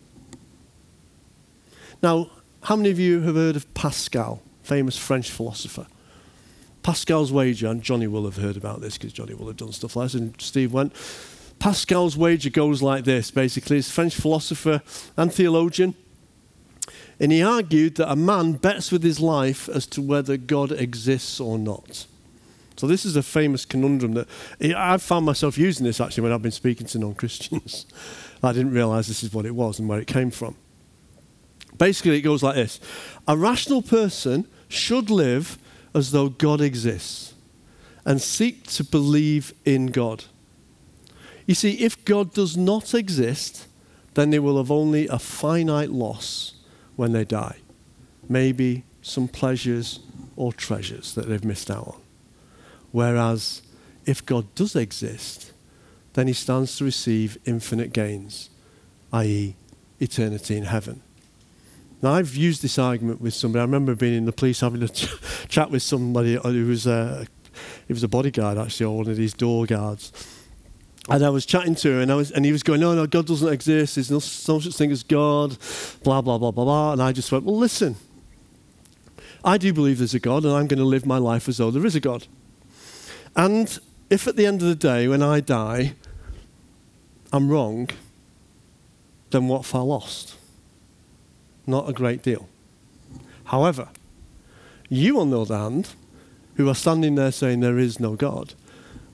Now, 2.01 2.29
how 2.63 2.75
many 2.75 2.89
of 2.89 2.99
you 2.99 3.21
have 3.21 3.35
heard 3.35 3.55
of 3.55 3.71
Pascal, 3.73 4.41
famous 4.63 4.97
French 4.97 5.29
philosopher? 5.29 5.87
Pascal's 6.83 7.31
wager, 7.31 7.67
and 7.67 7.81
Johnny 7.81 8.07
will 8.07 8.25
have 8.25 8.37
heard 8.37 8.57
about 8.57 8.81
this 8.81 8.97
because 8.97 9.13
Johnny 9.13 9.33
will 9.33 9.47
have 9.47 9.57
done 9.57 9.71
stuff 9.71 9.95
like 9.95 10.05
this, 10.05 10.13
and 10.15 10.39
Steve 10.41 10.73
went. 10.73 10.93
Pascal's 11.65 12.15
wager 12.15 12.51
goes 12.51 12.83
like 12.83 13.05
this 13.05 13.31
basically, 13.31 13.77
he's 13.77 13.89
a 13.89 13.91
French 13.91 14.13
philosopher 14.13 14.83
and 15.17 15.33
theologian. 15.33 15.95
And 17.19 17.31
he 17.31 17.41
argued 17.41 17.95
that 17.95 18.11
a 18.11 18.15
man 18.15 18.53
bets 18.53 18.91
with 18.91 19.01
his 19.01 19.19
life 19.19 19.67
as 19.67 19.87
to 19.87 20.01
whether 20.03 20.37
God 20.37 20.71
exists 20.71 21.39
or 21.39 21.57
not. 21.57 22.05
So 22.77 22.85
this 22.85 23.03
is 23.03 23.15
a 23.15 23.23
famous 23.23 23.65
conundrum 23.65 24.13
that 24.13 24.27
I've 24.61 25.01
found 25.01 25.25
myself 25.25 25.57
using 25.57 25.87
this 25.87 25.99
actually 25.99 26.21
when 26.21 26.33
I've 26.33 26.43
been 26.43 26.51
speaking 26.51 26.85
to 26.85 26.99
non-Christians. 26.99 27.87
I 28.43 28.53
didn't 28.53 28.73
realize 28.73 29.07
this 29.07 29.23
is 29.23 29.33
what 29.33 29.47
it 29.47 29.55
was 29.55 29.79
and 29.79 29.89
where 29.89 29.99
it 29.99 30.05
came 30.05 30.29
from. 30.29 30.55
Basically, 31.79 32.15
it 32.15 32.21
goes 32.21 32.43
like 32.43 32.53
this 32.53 32.79
A 33.27 33.35
rational 33.35 33.81
person 33.81 34.47
should 34.69 35.09
live 35.09 35.57
as 35.95 36.11
though 36.11 36.29
God 36.29 36.61
exists 36.61 37.33
and 38.05 38.21
seek 38.21 38.67
to 38.67 38.83
believe 38.83 39.51
in 39.65 39.87
God. 39.87 40.25
You 41.45 41.55
see, 41.55 41.73
if 41.73 42.03
God 42.05 42.33
does 42.33 42.57
not 42.57 42.93
exist, 42.93 43.67
then 44.15 44.29
they 44.29 44.39
will 44.39 44.57
have 44.57 44.71
only 44.71 45.07
a 45.07 45.19
finite 45.19 45.91
loss 45.91 46.53
when 46.95 47.11
they 47.11 47.25
die. 47.25 47.57
Maybe 48.27 48.83
some 49.01 49.27
pleasures 49.27 49.99
or 50.35 50.51
treasures 50.51 51.13
that 51.15 51.27
they've 51.27 51.43
missed 51.43 51.69
out 51.69 51.87
on. 51.87 52.01
Whereas 52.91 53.61
if 54.05 54.25
God 54.25 54.53
does 54.55 54.75
exist, 54.75 55.51
then 56.13 56.27
he 56.27 56.33
stands 56.33 56.77
to 56.77 56.85
receive 56.85 57.37
infinite 57.45 57.93
gains, 57.93 58.49
i.e., 59.11 59.55
eternity 59.99 60.57
in 60.57 60.63
heaven. 60.63 61.01
Now, 62.01 62.13
I've 62.13 62.35
used 62.35 62.61
this 62.61 62.77
argument 62.77 63.21
with 63.21 63.33
somebody. 63.33 63.61
I 63.61 63.65
remember 63.65 63.95
being 63.95 64.15
in 64.15 64.25
the 64.25 64.31
police 64.31 64.59
having 64.59 64.83
a 64.83 64.89
ch- 64.89 65.09
chat 65.47 65.71
with 65.71 65.81
somebody 65.81 66.35
who 66.35 66.67
was 66.67 66.87
a, 66.87 67.27
he 67.87 67.93
was 67.93 68.03
a 68.03 68.07
bodyguard, 68.07 68.57
actually, 68.57 68.85
or 68.85 68.97
one 68.97 69.09
of 69.09 69.17
these 69.17 69.33
door 69.33 69.65
guards. 69.65 70.11
And 71.07 71.23
I 71.23 71.29
was 71.29 71.45
chatting 71.45 71.75
to 71.75 71.91
him, 71.91 72.01
and, 72.01 72.11
I 72.11 72.15
was, 72.15 72.31
and 72.31 72.43
he 72.43 72.51
was 72.51 72.63
going, 72.63 72.79
No, 72.79 72.95
no, 72.95 73.05
God 73.05 73.27
doesn't 73.27 73.51
exist. 73.51 73.95
There's 73.95 74.09
no, 74.09 74.19
such 74.19 74.65
thing 74.75 74.91
as 74.91 75.03
God, 75.03 75.57
blah, 76.03 76.21
blah, 76.21 76.37
blah, 76.37 76.51
blah, 76.51 76.65
blah. 76.65 76.93
And 76.93 77.01
I 77.01 77.11
just 77.11 77.31
went, 77.31 77.43
Well, 77.43 77.57
listen, 77.57 77.95
I 79.43 79.59
do 79.59 79.71
believe 79.71 79.99
there's 79.99 80.15
a 80.15 80.19
God, 80.19 80.43
and 80.43 80.53
I'm 80.53 80.65
going 80.65 80.79
to 80.79 80.85
live 80.85 81.05
my 81.05 81.19
life 81.19 81.47
as 81.47 81.57
though 81.57 81.69
there 81.69 81.85
is 81.85 81.95
a 81.95 81.99
God. 81.99 82.25
And 83.35 83.77
if 84.09 84.27
at 84.27 84.35
the 84.35 84.45
end 84.47 84.61
of 84.63 84.67
the 84.67 84.75
day, 84.75 85.07
when 85.07 85.21
I 85.21 85.41
die, 85.41 85.93
I'm 87.31 87.49
wrong, 87.49 87.89
then 89.29 89.47
what 89.47 89.61
if 89.61 89.75
I 89.75 89.79
lost? 89.79 90.35
Not 91.67 91.89
a 91.89 91.93
great 91.93 92.23
deal. 92.23 92.47
However, 93.45 93.89
you, 94.89 95.19
on 95.19 95.29
the 95.29 95.41
other 95.41 95.57
hand, 95.57 95.89
who 96.55 96.69
are 96.69 96.75
standing 96.75 97.15
there 97.15 97.31
saying 97.31 97.59
there 97.59 97.77
is 97.77 97.99
no 97.99 98.15
God, 98.15 98.53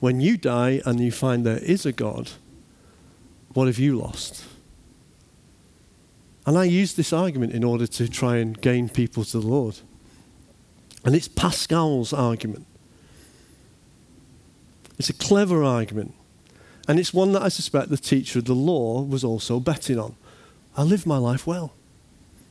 when 0.02 0.20
you 0.20 0.36
die 0.36 0.82
and 0.86 1.00
you 1.00 1.12
find 1.12 1.46
there 1.46 1.60
is 1.60 1.86
a 1.86 1.92
God, 1.92 2.32
what 3.54 3.68
have 3.68 3.80
you 3.80 3.98
lost? 3.98 4.44
And 6.46 6.58
I 6.58 6.64
use 6.64 6.96
this 6.96 7.14
argument 7.14 7.54
in 7.54 7.64
order 7.64 7.86
to 7.86 8.10
try 8.10 8.38
and 8.38 8.60
gain 8.60 8.90
people 8.90 9.24
to 9.24 9.40
the 9.40 9.48
Lord. 9.48 9.78
And 11.06 11.16
it's 11.16 11.28
Pascal's 11.28 12.14
argument. 12.14 12.66
It's 14.98 15.10
a 15.10 15.14
clever 15.14 15.64
argument. 15.64 16.16
And 16.88 17.00
it's 17.00 17.14
one 17.14 17.32
that 17.34 17.44
I 17.44 17.50
suspect 17.50 17.90
the 17.90 17.98
teacher 17.98 18.40
of 18.40 18.46
the 18.46 18.56
law 18.56 19.04
was 19.04 19.24
also 19.24 19.60
betting 19.60 20.00
on. 20.00 20.16
I 20.76 20.82
live 20.82 21.06
my 21.06 21.18
life 21.18 21.46
well. 21.46 21.74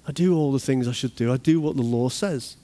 I 0.07 0.13
do 0.13 0.37
all 0.37 0.53
the 0.53 0.61
things 0.61 0.87
I 0.87 0.93
should 0.93 1.17
do. 1.17 1.33
I 1.33 1.37
do 1.37 1.61
what 1.61 1.75
the 1.75 1.83
law 1.83 2.11
says. 2.11 2.57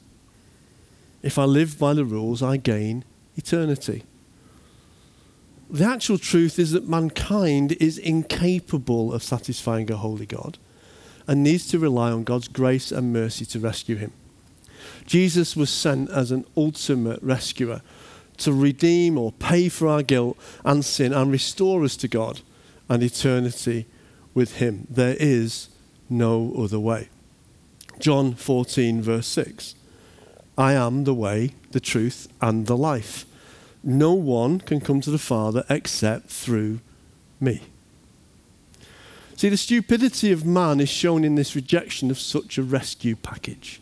If 1.22 1.40
I 1.40 1.44
live 1.44 1.76
by 1.76 1.92
the 1.92 2.04
rules, 2.04 2.40
I 2.40 2.56
gain 2.56 3.04
eternity. 3.36 4.04
The 5.68 5.84
actual 5.84 6.18
truth 6.18 6.58
is 6.58 6.72
that 6.72 6.88
mankind 6.88 7.72
is 7.72 7.98
incapable 7.98 9.12
of 9.12 9.22
satisfying 9.22 9.90
a 9.90 9.96
holy 9.96 10.26
God 10.26 10.58
and 11.26 11.42
needs 11.42 11.66
to 11.68 11.78
rely 11.78 12.12
on 12.12 12.24
God's 12.24 12.48
grace 12.48 12.92
and 12.92 13.12
mercy 13.12 13.44
to 13.46 13.58
rescue 13.58 13.96
him. 13.96 14.12
Jesus 15.06 15.56
was 15.56 15.70
sent 15.70 16.08
as 16.10 16.30
an 16.30 16.44
ultimate 16.56 17.20
rescuer 17.22 17.82
to 18.38 18.52
redeem 18.52 19.18
or 19.18 19.32
pay 19.32 19.68
for 19.68 19.88
our 19.88 20.02
guilt 20.02 20.36
and 20.64 20.84
sin 20.84 21.12
and 21.12 21.32
restore 21.32 21.82
us 21.82 21.96
to 21.96 22.08
God 22.08 22.42
and 22.88 23.02
eternity 23.02 23.86
with 24.34 24.56
him. 24.56 24.86
There 24.88 25.16
is 25.18 25.68
no 26.08 26.54
other 26.56 26.78
way. 26.78 27.08
John 27.98 28.34
14, 28.34 29.02
verse 29.02 29.26
6. 29.26 29.74
I 30.58 30.74
am 30.74 31.04
the 31.04 31.14
way, 31.14 31.54
the 31.72 31.80
truth, 31.80 32.28
and 32.40 32.66
the 32.66 32.76
life. 32.76 33.24
No 33.88 34.14
one 34.14 34.58
can 34.58 34.80
come 34.80 35.00
to 35.02 35.12
the 35.12 35.18
Father 35.18 35.64
except 35.70 36.28
through 36.28 36.80
me. 37.38 37.62
See, 39.36 39.48
the 39.48 39.56
stupidity 39.56 40.32
of 40.32 40.44
man 40.44 40.80
is 40.80 40.88
shown 40.88 41.22
in 41.22 41.36
this 41.36 41.54
rejection 41.54 42.10
of 42.10 42.18
such 42.18 42.58
a 42.58 42.64
rescue 42.64 43.14
package. 43.14 43.80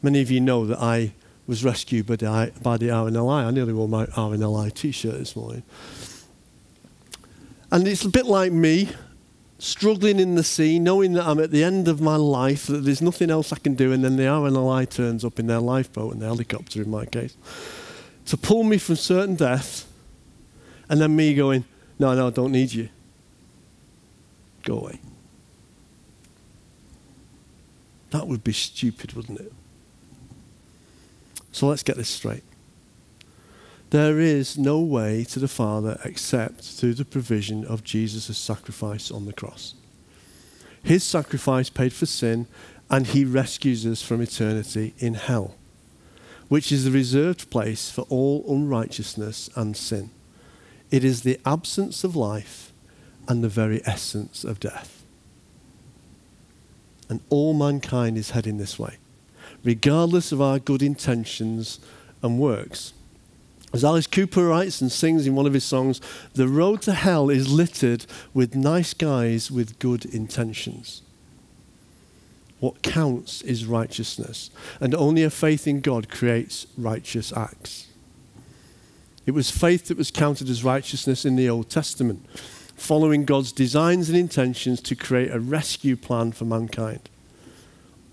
Many 0.00 0.22
of 0.22 0.30
you 0.30 0.40
know 0.40 0.64
that 0.64 0.78
I 0.78 1.12
was 1.46 1.62
rescued 1.62 2.06
by 2.06 2.16
the, 2.16 2.52
by 2.62 2.78
the 2.78 2.88
RNLI. 2.88 3.44
I 3.44 3.50
nearly 3.50 3.74
wore 3.74 3.86
my 3.88 4.06
RNLI 4.06 4.72
t 4.72 4.92
shirt 4.92 5.18
this 5.18 5.36
morning. 5.36 5.62
And 7.70 7.86
it's 7.86 8.04
a 8.04 8.08
bit 8.08 8.24
like 8.24 8.50
me 8.50 8.88
struggling 9.58 10.18
in 10.18 10.36
the 10.36 10.42
sea, 10.42 10.78
knowing 10.78 11.12
that 11.12 11.26
I'm 11.26 11.38
at 11.38 11.50
the 11.50 11.62
end 11.62 11.86
of 11.86 12.00
my 12.00 12.16
life, 12.16 12.66
that 12.68 12.84
there's 12.84 13.02
nothing 13.02 13.30
else 13.30 13.52
I 13.52 13.58
can 13.58 13.74
do, 13.74 13.92
and 13.92 14.02
then 14.02 14.16
the 14.16 14.22
RNLI 14.22 14.88
turns 14.88 15.22
up 15.22 15.38
in 15.38 15.48
their 15.48 15.60
lifeboat 15.60 16.14
and 16.14 16.22
the 16.22 16.26
helicopter 16.26 16.80
in 16.80 16.90
my 16.90 17.04
case 17.04 17.36
to 18.26 18.36
pull 18.36 18.64
me 18.64 18.78
from 18.78 18.96
certain 18.96 19.34
death, 19.34 19.90
and 20.88 21.00
then 21.00 21.16
me 21.16 21.34
going, 21.34 21.64
No, 21.98 22.14
no, 22.14 22.28
I 22.28 22.30
don't 22.30 22.52
need 22.52 22.72
you. 22.72 22.88
Go 24.62 24.78
away. 24.78 25.00
That 28.10 28.28
would 28.28 28.44
be 28.44 28.52
stupid, 28.52 29.14
wouldn't 29.14 29.40
it? 29.40 29.52
So 31.50 31.66
let's 31.66 31.82
get 31.82 31.96
this 31.96 32.08
straight. 32.08 32.44
There 33.90 34.18
is 34.18 34.56
no 34.56 34.80
way 34.80 35.24
to 35.24 35.38
the 35.38 35.48
Father 35.48 35.98
except 36.02 36.62
through 36.62 36.94
the 36.94 37.04
provision 37.04 37.64
of 37.66 37.84
Jesus' 37.84 38.38
sacrifice 38.38 39.10
on 39.10 39.26
the 39.26 39.34
cross. 39.34 39.74
His 40.82 41.04
sacrifice 41.04 41.68
paid 41.68 41.92
for 41.92 42.06
sin, 42.06 42.46
and 42.90 43.06
he 43.06 43.24
rescues 43.24 43.86
us 43.86 44.02
from 44.02 44.20
eternity 44.22 44.94
in 44.98 45.14
hell, 45.14 45.56
which 46.52 46.70
is 46.70 46.84
the 46.84 46.90
reserved 46.90 47.48
place 47.48 47.88
for 47.88 48.02
all 48.10 48.44
unrighteousness 48.46 49.48
and 49.56 49.74
sin. 49.74 50.10
It 50.90 51.02
is 51.02 51.22
the 51.22 51.40
absence 51.46 52.04
of 52.04 52.14
life 52.14 52.74
and 53.26 53.42
the 53.42 53.48
very 53.48 53.80
essence 53.86 54.44
of 54.44 54.60
death. 54.60 55.02
And 57.08 57.20
all 57.30 57.54
mankind 57.54 58.18
is 58.18 58.32
heading 58.32 58.58
this 58.58 58.78
way, 58.78 58.98
regardless 59.64 60.30
of 60.30 60.42
our 60.42 60.58
good 60.58 60.82
intentions 60.82 61.80
and 62.22 62.38
works. 62.38 62.92
As 63.72 63.82
Alice 63.82 64.06
Cooper 64.06 64.48
writes 64.48 64.82
and 64.82 64.92
sings 64.92 65.26
in 65.26 65.34
one 65.34 65.46
of 65.46 65.54
his 65.54 65.64
songs, 65.64 66.02
the 66.34 66.48
road 66.48 66.82
to 66.82 66.92
hell 66.92 67.30
is 67.30 67.50
littered 67.50 68.04
with 68.34 68.54
nice 68.54 68.92
guys 68.92 69.50
with 69.50 69.78
good 69.78 70.04
intentions. 70.04 71.00
What 72.62 72.82
counts 72.82 73.42
is 73.42 73.66
righteousness, 73.66 74.48
and 74.78 74.94
only 74.94 75.24
a 75.24 75.30
faith 75.30 75.66
in 75.66 75.80
God 75.80 76.08
creates 76.08 76.68
righteous 76.78 77.32
acts. 77.36 77.88
It 79.26 79.32
was 79.32 79.50
faith 79.50 79.88
that 79.88 79.98
was 79.98 80.12
counted 80.12 80.48
as 80.48 80.62
righteousness 80.62 81.24
in 81.24 81.34
the 81.34 81.48
Old 81.48 81.68
Testament, 81.68 82.24
following 82.76 83.24
God's 83.24 83.50
designs 83.50 84.08
and 84.08 84.16
intentions 84.16 84.80
to 84.82 84.94
create 84.94 85.32
a 85.32 85.40
rescue 85.40 85.96
plan 85.96 86.30
for 86.30 86.44
mankind. 86.44 87.10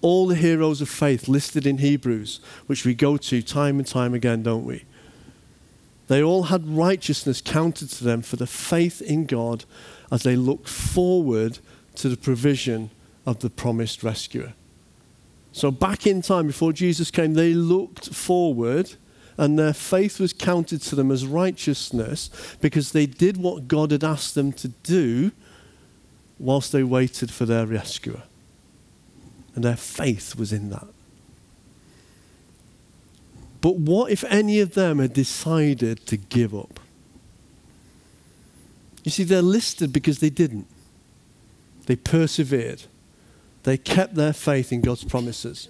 All 0.01 0.25
the 0.25 0.33
heroes 0.33 0.81
of 0.81 0.89
faith 0.89 1.27
listed 1.27 1.67
in 1.67 1.77
Hebrews, 1.77 2.39
which 2.65 2.85
we 2.85 2.95
go 2.95 3.17
to 3.17 3.43
time 3.43 3.77
and 3.77 3.85
time 3.85 4.15
again, 4.15 4.41
don't 4.41 4.65
we? 4.65 4.83
They 6.07 6.23
all 6.23 6.45
had 6.45 6.67
righteousness 6.67 7.39
counted 7.39 7.91
to 7.91 8.03
them 8.03 8.23
for 8.23 8.37
the 8.37 8.47
faith 8.47 8.99
in 8.99 9.27
God 9.27 9.65
as 10.11 10.23
they 10.23 10.35
looked 10.35 10.67
forward 10.67 11.59
to 11.97 12.09
the 12.09 12.17
provision 12.17 12.89
of 13.29 13.39
the 13.39 13.49
promised 13.49 14.03
rescuer. 14.03 14.53
So, 15.51 15.71
back 15.71 16.07
in 16.07 16.21
time, 16.21 16.47
before 16.47 16.73
Jesus 16.73 17.11
came, 17.11 17.33
they 17.33 17.53
looked 17.53 18.13
forward 18.13 18.95
and 19.37 19.57
their 19.57 19.73
faith 19.73 20.19
was 20.19 20.33
counted 20.33 20.81
to 20.81 20.95
them 20.95 21.11
as 21.11 21.25
righteousness 21.25 22.29
because 22.59 22.91
they 22.91 23.05
did 23.05 23.37
what 23.37 23.67
God 23.67 23.91
had 23.91 24.03
asked 24.03 24.35
them 24.35 24.51
to 24.53 24.67
do 24.67 25.31
whilst 26.37 26.71
they 26.71 26.83
waited 26.83 27.31
for 27.31 27.45
their 27.45 27.65
rescuer. 27.65 28.23
And 29.55 29.63
their 29.63 29.77
faith 29.77 30.35
was 30.35 30.51
in 30.51 30.69
that. 30.71 30.87
But 33.61 33.75
what 33.75 34.11
if 34.11 34.23
any 34.25 34.59
of 34.59 34.73
them 34.73 34.99
had 34.99 35.13
decided 35.13 36.05
to 36.07 36.17
give 36.17 36.55
up? 36.55 36.79
You 39.03 39.11
see, 39.11 39.23
they're 39.23 39.41
listed 39.41 39.91
because 39.91 40.19
they 40.19 40.29
didn't. 40.29 40.67
They 41.85 41.95
persevered. 41.95 42.83
They 43.63 43.77
kept 43.77 44.15
their 44.15 44.33
faith 44.33 44.71
in 44.71 44.81
God's 44.81 45.03
promises. 45.03 45.69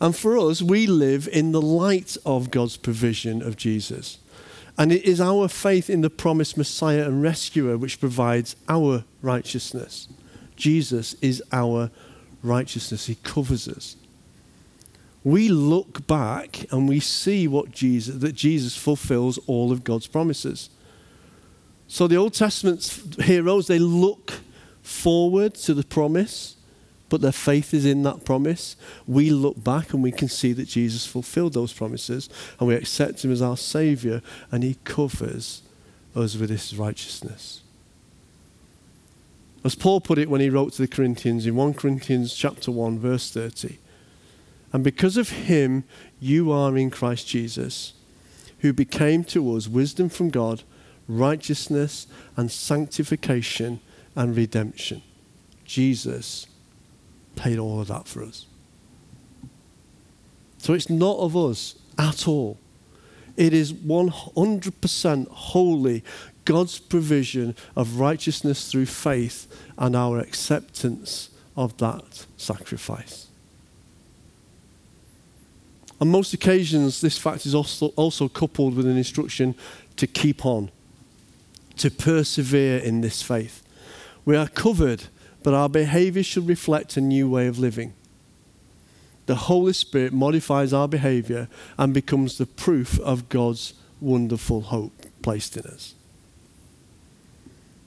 And 0.00 0.14
for 0.14 0.38
us, 0.38 0.62
we 0.62 0.86
live 0.86 1.28
in 1.32 1.52
the 1.52 1.62
light 1.62 2.16
of 2.26 2.50
God's 2.50 2.76
provision 2.76 3.42
of 3.42 3.56
Jesus. 3.56 4.18
And 4.78 4.92
it 4.92 5.04
is 5.04 5.20
our 5.20 5.48
faith 5.48 5.90
in 5.90 6.00
the 6.00 6.10
promised 6.10 6.56
Messiah 6.56 7.04
and 7.06 7.22
rescuer 7.22 7.76
which 7.76 8.00
provides 8.00 8.56
our 8.68 9.04
righteousness. 9.22 10.08
Jesus 10.56 11.14
is 11.14 11.42
our 11.52 11.90
righteousness, 12.42 13.06
He 13.06 13.16
covers 13.16 13.68
us. 13.68 13.96
We 15.22 15.48
look 15.48 16.06
back 16.06 16.64
and 16.72 16.88
we 16.88 17.00
see 17.00 17.46
what 17.46 17.72
Jesus, 17.72 18.16
that 18.16 18.32
Jesus 18.34 18.76
fulfills 18.76 19.38
all 19.46 19.70
of 19.70 19.84
God's 19.84 20.06
promises. 20.06 20.70
So 21.88 22.06
the 22.06 22.16
Old 22.16 22.32
Testament 22.32 22.84
heroes, 23.18 23.66
they 23.66 23.78
look 23.78 24.34
forward 24.82 25.54
to 25.54 25.74
the 25.74 25.84
promise 25.84 26.56
but 27.10 27.20
their 27.20 27.32
faith 27.32 27.74
is 27.74 27.84
in 27.84 28.04
that 28.04 28.24
promise. 28.24 28.76
We 29.06 29.30
look 29.30 29.62
back 29.62 29.92
and 29.92 30.02
we 30.02 30.12
can 30.12 30.28
see 30.28 30.52
that 30.54 30.68
Jesus 30.68 31.06
fulfilled 31.06 31.52
those 31.52 31.72
promises 31.72 32.30
and 32.58 32.68
we 32.68 32.74
accept 32.76 33.24
him 33.24 33.32
as 33.32 33.42
our 33.42 33.56
Savior 33.56 34.22
and 34.50 34.62
he 34.62 34.78
covers 34.84 35.62
us 36.14 36.36
with 36.36 36.48
his 36.48 36.74
righteousness. 36.76 37.62
As 39.64 39.74
Paul 39.74 40.00
put 40.00 40.18
it 40.18 40.30
when 40.30 40.40
he 40.40 40.48
wrote 40.48 40.72
to 40.74 40.82
the 40.82 40.88
Corinthians 40.88 41.46
in 41.46 41.56
1 41.56 41.74
Corinthians 41.74 42.34
chapter 42.34 42.70
1 42.70 42.98
verse 43.00 43.30
30. 43.30 43.78
And 44.72 44.84
because 44.84 45.16
of 45.16 45.30
him 45.30 45.82
you 46.20 46.52
are 46.52 46.78
in 46.78 46.90
Christ 46.90 47.26
Jesus, 47.26 47.92
who 48.60 48.72
became 48.72 49.24
to 49.24 49.56
us 49.56 49.66
wisdom 49.66 50.08
from 50.08 50.30
God, 50.30 50.62
righteousness 51.08 52.06
and 52.36 52.52
sanctification 52.52 53.80
and 54.20 54.36
redemption. 54.36 55.00
Jesus 55.64 56.46
paid 57.36 57.58
all 57.58 57.80
of 57.80 57.88
that 57.88 58.06
for 58.06 58.22
us. 58.22 58.44
So 60.58 60.74
it's 60.74 60.90
not 60.90 61.16
of 61.16 61.34
us 61.34 61.76
at 61.96 62.28
all. 62.28 62.58
It 63.38 63.54
is 63.54 63.72
100% 63.72 65.28
wholly 65.28 66.04
God's 66.44 66.78
provision 66.78 67.56
of 67.74 67.98
righteousness 67.98 68.70
through 68.70 68.86
faith 68.86 69.46
and 69.78 69.96
our 69.96 70.18
acceptance 70.18 71.30
of 71.56 71.78
that 71.78 72.26
sacrifice. 72.36 73.28
On 75.98 76.08
most 76.08 76.34
occasions, 76.34 77.00
this 77.00 77.16
fact 77.16 77.46
is 77.46 77.54
also, 77.54 77.86
also 77.96 78.28
coupled 78.28 78.74
with 78.74 78.84
an 78.84 78.98
instruction 78.98 79.54
to 79.96 80.06
keep 80.06 80.44
on, 80.44 80.70
to 81.78 81.90
persevere 81.90 82.76
in 82.80 83.00
this 83.00 83.22
faith. 83.22 83.62
We 84.24 84.36
are 84.36 84.48
covered 84.48 85.04
but 85.42 85.54
our 85.54 85.68
behavior 85.68 86.22
should 86.22 86.46
reflect 86.46 86.96
a 86.96 87.00
new 87.00 87.28
way 87.28 87.46
of 87.46 87.58
living. 87.58 87.94
The 89.26 89.34
Holy 89.34 89.72
Spirit 89.72 90.12
modifies 90.12 90.72
our 90.72 90.88
behavior 90.88 91.48
and 91.78 91.94
becomes 91.94 92.36
the 92.36 92.46
proof 92.46 92.98
of 93.00 93.28
God's 93.28 93.74
wonderful 94.00 94.62
hope 94.62 95.06
placed 95.22 95.56
in 95.56 95.64
us. 95.64 95.94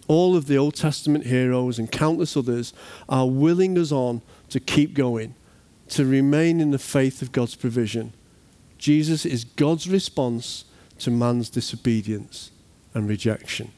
All 0.08 0.36
of 0.36 0.48
the 0.48 0.58
Old 0.58 0.75
Testament 0.75 1.25
heroes 1.25 1.80
and 1.80 1.92
countless 1.92 2.36
others 2.36 2.74
are 3.08 3.28
willing 3.28 3.78
us 3.78 3.92
on 3.92 4.22
to 4.50 4.60
keep 4.60 4.94
going, 4.94 5.36
to 5.90 6.06
remain 6.06 6.60
in 6.60 6.72
the 6.72 6.80
faith 6.80 7.22
of 7.22 7.32
God's 7.32 7.56
provision. 7.56 8.13
Jesus 8.78 9.25
is 9.25 9.44
God's 9.44 9.88
response 9.88 10.65
to 11.00 11.12
man's 11.12 11.50
disobedience 11.50 12.52
and 12.93 13.08
rejection. 13.08 13.72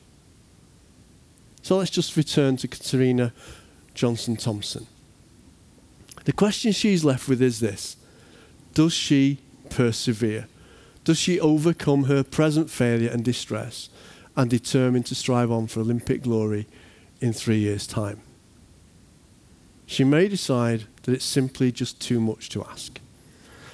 So 1.66 1.78
let's 1.78 1.90
just 1.90 2.16
return 2.16 2.58
to 2.58 2.68
Katarina 2.68 3.34
Johnson 3.96 4.36
Thompson. 4.36 4.86
The 6.26 6.32
question 6.32 6.72
she's 6.72 7.04
left 7.04 7.28
with 7.28 7.42
is 7.42 7.60
this 7.60 7.98
Does 8.76 8.94
she 8.94 9.40
persevere? 9.72 10.46
Does 11.06 11.18
she 11.18 11.40
overcome 11.40 12.04
her 12.04 12.24
present 12.24 12.70
failure 12.70 13.10
and 13.10 13.26
distress 13.26 13.90
and 14.36 14.48
determine 14.48 15.02
to 15.06 15.16
strive 15.16 15.52
on 15.52 15.66
for 15.66 15.80
Olympic 15.80 16.22
glory 16.22 16.68
in 17.20 17.34
three 17.34 17.58
years' 17.58 17.88
time? 17.88 18.22
She 19.88 20.04
may 20.04 20.28
decide 20.28 20.84
that 21.02 21.14
it's 21.14 21.26
simply 21.26 21.72
just 21.72 22.00
too 22.00 22.20
much 22.20 22.48
to 22.50 22.64
ask. 22.64 23.00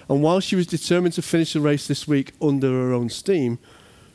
And 0.08 0.24
while 0.24 0.40
she 0.40 0.56
was 0.56 0.66
determined 0.66 1.16
to 1.16 1.22
finish 1.22 1.52
the 1.52 1.60
race 1.60 1.88
this 1.88 2.08
week 2.08 2.32
under 2.42 2.70
her 2.70 2.94
own 2.94 3.10
steam, 3.10 3.60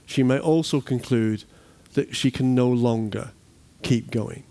she 0.06 0.22
may 0.22 0.38
also 0.38 0.80
conclude 0.80 1.44
that 1.92 2.16
she 2.16 2.30
can 2.30 2.54
no 2.54 2.70
longer 2.70 3.32
keep 3.86 4.10
going. 4.10 4.42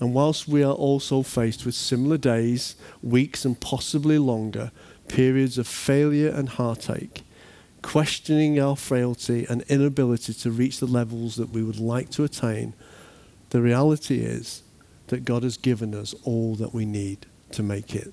And 0.00 0.14
whilst 0.14 0.48
we 0.48 0.62
are 0.62 0.72
also 0.72 1.22
faced 1.22 1.66
with 1.66 1.74
similar 1.74 2.16
days, 2.16 2.76
weeks, 3.02 3.44
and 3.44 3.60
possibly 3.60 4.18
longer 4.18 4.72
periods 5.06 5.58
of 5.58 5.66
failure 5.66 6.30
and 6.30 6.48
heartache, 6.48 7.22
questioning 7.82 8.58
our 8.58 8.76
frailty 8.76 9.46
and 9.48 9.60
inability 9.68 10.32
to 10.32 10.50
reach 10.50 10.80
the 10.80 10.86
levels 10.86 11.36
that 11.36 11.50
we 11.50 11.62
would 11.62 11.78
like 11.78 12.08
to 12.10 12.24
attain, 12.24 12.72
the 13.50 13.60
reality 13.60 14.20
is 14.20 14.62
that 15.08 15.26
God 15.26 15.42
has 15.42 15.58
given 15.58 15.94
us 15.94 16.14
all 16.24 16.54
that 16.56 16.72
we 16.72 16.86
need 16.86 17.26
to 17.52 17.62
make 17.62 17.94
it. 17.94 18.12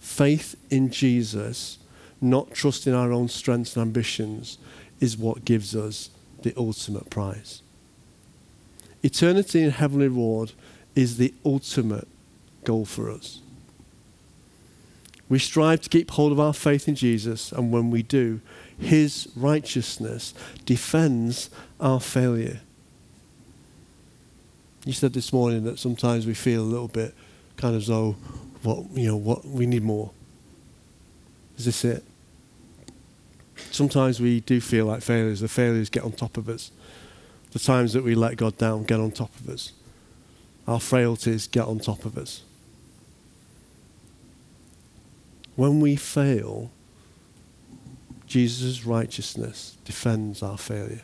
Faith 0.00 0.56
in 0.70 0.90
Jesus, 0.90 1.78
not 2.20 2.52
trust 2.52 2.86
in 2.88 2.94
our 2.94 3.12
own 3.12 3.28
strengths 3.28 3.76
and 3.76 3.82
ambitions, 3.82 4.58
is 4.98 5.16
what 5.16 5.44
gives 5.44 5.76
us 5.76 6.10
the 6.42 6.54
ultimate 6.56 7.10
prize. 7.10 7.62
Eternity 9.02 9.62
in 9.62 9.70
heavenly 9.70 10.08
reward 10.08 10.52
is 10.94 11.16
the 11.16 11.32
ultimate 11.44 12.08
goal 12.64 12.84
for 12.84 13.10
us. 13.10 13.40
We 15.28 15.38
strive 15.38 15.80
to 15.82 15.88
keep 15.88 16.10
hold 16.12 16.32
of 16.32 16.40
our 16.40 16.54
faith 16.54 16.86
in 16.88 16.94
Jesus, 16.94 17.50
and 17.50 17.72
when 17.72 17.90
we 17.90 18.02
do, 18.02 18.40
His 18.78 19.28
righteousness 19.34 20.34
defends 20.64 21.50
our 21.80 22.00
failure. 22.00 22.60
You 24.84 24.92
said 24.92 25.12
this 25.12 25.32
morning 25.32 25.64
that 25.64 25.80
sometimes 25.80 26.26
we 26.26 26.34
feel 26.34 26.62
a 26.62 26.64
little 26.64 26.88
bit 26.88 27.12
kind 27.56 27.74
of 27.74 27.82
as 27.82 27.88
though, 27.88 28.12
what 28.62 28.84
you 28.92 29.08
know, 29.08 29.16
what 29.16 29.44
we 29.44 29.66
need 29.66 29.82
more. 29.82 30.12
Is 31.58 31.64
this 31.64 31.84
it? 31.84 32.04
Sometimes 33.76 34.20
we 34.20 34.40
do 34.40 34.58
feel 34.58 34.86
like 34.86 35.02
failures. 35.02 35.40
The 35.40 35.48
failures 35.48 35.90
get 35.90 36.02
on 36.02 36.12
top 36.12 36.38
of 36.38 36.48
us 36.48 36.70
the 37.50 37.58
times 37.58 37.92
that 37.92 38.02
we 38.02 38.14
let 38.14 38.38
God 38.38 38.56
down 38.56 38.84
get 38.84 38.98
on 38.98 39.10
top 39.10 39.34
of 39.38 39.50
us. 39.50 39.72
Our 40.66 40.80
frailties 40.80 41.46
get 41.46 41.66
on 41.66 41.80
top 41.80 42.06
of 42.06 42.16
us. 42.16 42.40
When 45.56 45.80
we 45.80 45.94
fail, 45.94 46.70
Jesus' 48.26 48.86
righteousness 48.86 49.76
defends 49.84 50.42
our 50.42 50.56
failure. 50.56 51.02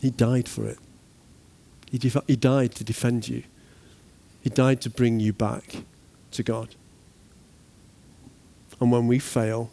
He 0.00 0.10
died 0.10 0.48
for 0.48 0.66
it. 0.66 0.78
He, 1.88 1.98
def- 1.98 2.26
he 2.26 2.34
died 2.34 2.72
to 2.72 2.82
defend 2.82 3.28
you. 3.28 3.44
He 4.40 4.50
died 4.50 4.80
to 4.80 4.90
bring 4.90 5.20
you 5.20 5.32
back 5.32 5.76
to 6.32 6.42
God. 6.42 6.74
And 8.80 8.90
when 8.90 9.06
we 9.06 9.20
fail, 9.20 9.70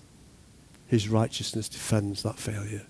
his 0.95 1.09
righteousness 1.09 1.67
defends 1.67 2.23
that 2.23 2.39
failure. 2.39 2.83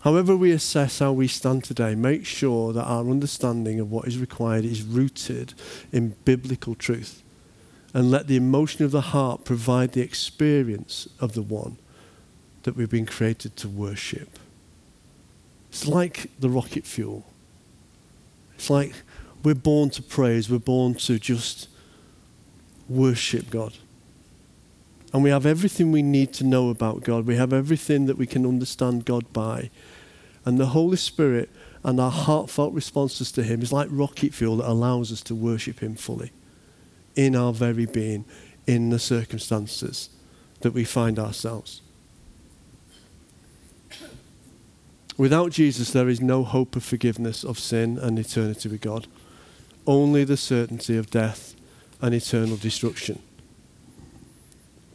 However, 0.00 0.36
we 0.36 0.50
assess 0.50 0.98
how 1.00 1.12
we 1.12 1.28
stand 1.28 1.64
today, 1.64 1.94
make 1.94 2.24
sure 2.24 2.72
that 2.72 2.84
our 2.84 3.10
understanding 3.10 3.80
of 3.80 3.90
what 3.90 4.08
is 4.08 4.18
required 4.18 4.64
is 4.64 4.82
rooted 4.82 5.52
in 5.92 6.16
biblical 6.24 6.74
truth. 6.74 7.22
And 7.92 8.10
let 8.10 8.26
the 8.26 8.36
emotion 8.36 8.84
of 8.84 8.92
the 8.92 9.12
heart 9.12 9.44
provide 9.44 9.92
the 9.92 10.02
experience 10.02 11.08
of 11.20 11.34
the 11.34 11.42
one 11.42 11.76
that 12.62 12.76
we've 12.76 12.90
been 12.90 13.06
created 13.06 13.56
to 13.56 13.68
worship. 13.68 14.38
It's 15.68 15.86
like 15.86 16.30
the 16.38 16.50
rocket 16.50 16.86
fuel. 16.86 17.26
It's 18.54 18.70
like 18.70 18.94
we're 19.42 19.54
born 19.54 19.90
to 19.90 20.02
praise, 20.02 20.48
we're 20.48 20.58
born 20.58 20.94
to 20.94 21.18
just 21.18 21.68
worship 22.88 23.50
God. 23.50 23.74
And 25.12 25.22
we 25.22 25.30
have 25.30 25.46
everything 25.46 25.92
we 25.92 26.02
need 26.02 26.32
to 26.34 26.44
know 26.44 26.68
about 26.68 27.04
God. 27.04 27.26
We 27.26 27.36
have 27.36 27.52
everything 27.52 28.06
that 28.06 28.18
we 28.18 28.26
can 28.26 28.44
understand 28.44 29.04
God 29.04 29.32
by. 29.32 29.70
And 30.44 30.58
the 30.58 30.66
Holy 30.66 30.96
Spirit 30.96 31.50
and 31.84 32.00
our 32.00 32.10
heartfelt 32.10 32.74
responses 32.74 33.30
to 33.32 33.42
Him 33.42 33.62
is 33.62 33.72
like 33.72 33.88
rocket 33.90 34.34
fuel 34.34 34.56
that 34.58 34.70
allows 34.70 35.12
us 35.12 35.22
to 35.22 35.34
worship 35.34 35.80
Him 35.80 35.94
fully 35.94 36.32
in 37.14 37.34
our 37.34 37.52
very 37.52 37.86
being, 37.86 38.24
in 38.66 38.90
the 38.90 38.98
circumstances 38.98 40.10
that 40.60 40.72
we 40.72 40.84
find 40.84 41.18
ourselves. 41.18 41.80
Without 45.16 45.50
Jesus, 45.50 45.92
there 45.92 46.08
is 46.08 46.20
no 46.20 46.44
hope 46.44 46.76
of 46.76 46.84
forgiveness 46.84 47.42
of 47.42 47.58
sin 47.58 47.98
and 47.98 48.18
eternity 48.18 48.68
with 48.68 48.82
God. 48.82 49.06
Only 49.86 50.24
the 50.24 50.36
certainty 50.36 50.96
of 50.98 51.10
death 51.10 51.54
and 52.02 52.14
eternal 52.14 52.56
destruction. 52.56 53.22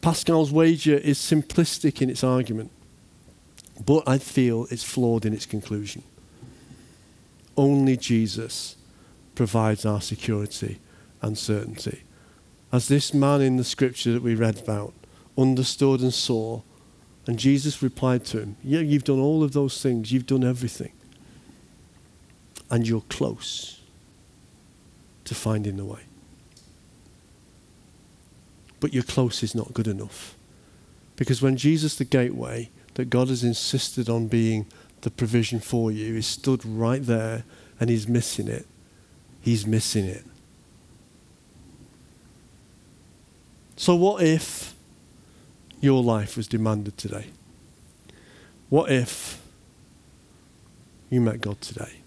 Pascal's 0.02 0.50
wager 0.50 0.96
is 0.96 1.16
simplistic 1.16 2.02
in 2.02 2.10
its 2.10 2.24
argument, 2.24 2.72
but 3.86 4.02
I 4.04 4.18
feel 4.18 4.66
it's 4.68 4.82
flawed 4.82 5.24
in 5.24 5.32
its 5.32 5.46
conclusion. 5.46 6.02
Only 7.56 7.96
Jesus 7.96 8.76
provides 9.36 9.86
our 9.86 10.00
security 10.00 10.80
and 11.22 11.38
certainty. 11.38 12.02
As 12.72 12.88
this 12.88 13.14
man 13.14 13.40
in 13.42 13.58
the 13.58 13.64
scripture 13.64 14.12
that 14.12 14.22
we 14.22 14.34
read 14.34 14.58
about 14.58 14.92
understood 15.38 16.00
and 16.00 16.12
saw, 16.12 16.62
and 17.28 17.38
Jesus 17.38 17.80
replied 17.80 18.24
to 18.26 18.40
him, 18.40 18.56
Yeah, 18.64 18.80
you've 18.80 19.04
done 19.04 19.20
all 19.20 19.44
of 19.44 19.52
those 19.52 19.80
things, 19.80 20.10
you've 20.10 20.26
done 20.26 20.42
everything, 20.42 20.92
and 22.70 22.88
you're 22.88 23.02
close 23.02 23.80
to 25.26 25.34
finding 25.36 25.76
the 25.76 25.84
way 25.84 26.00
but 28.82 28.92
your 28.92 29.04
close 29.04 29.44
is 29.44 29.54
not 29.54 29.72
good 29.72 29.86
enough. 29.86 30.34
Because 31.14 31.40
when 31.40 31.56
Jesus, 31.56 31.94
the 31.94 32.04
gateway, 32.04 32.68
that 32.94 33.10
God 33.10 33.28
has 33.28 33.44
insisted 33.44 34.08
on 34.08 34.26
being 34.26 34.66
the 35.02 35.10
provision 35.10 35.60
for 35.60 35.92
you, 35.92 36.16
is 36.16 36.26
stood 36.26 36.66
right 36.66 37.00
there 37.00 37.44
and 37.78 37.88
he's 37.88 38.08
missing 38.08 38.48
it, 38.48 38.66
he's 39.40 39.64
missing 39.68 40.04
it. 40.04 40.24
So, 43.76 43.94
what 43.94 44.20
if 44.20 44.74
your 45.80 46.02
life 46.02 46.36
was 46.36 46.48
demanded 46.48 46.98
today? 46.98 47.26
What 48.68 48.90
if 48.90 49.40
you 51.08 51.20
met 51.20 51.40
God 51.40 51.60
today? 51.60 52.00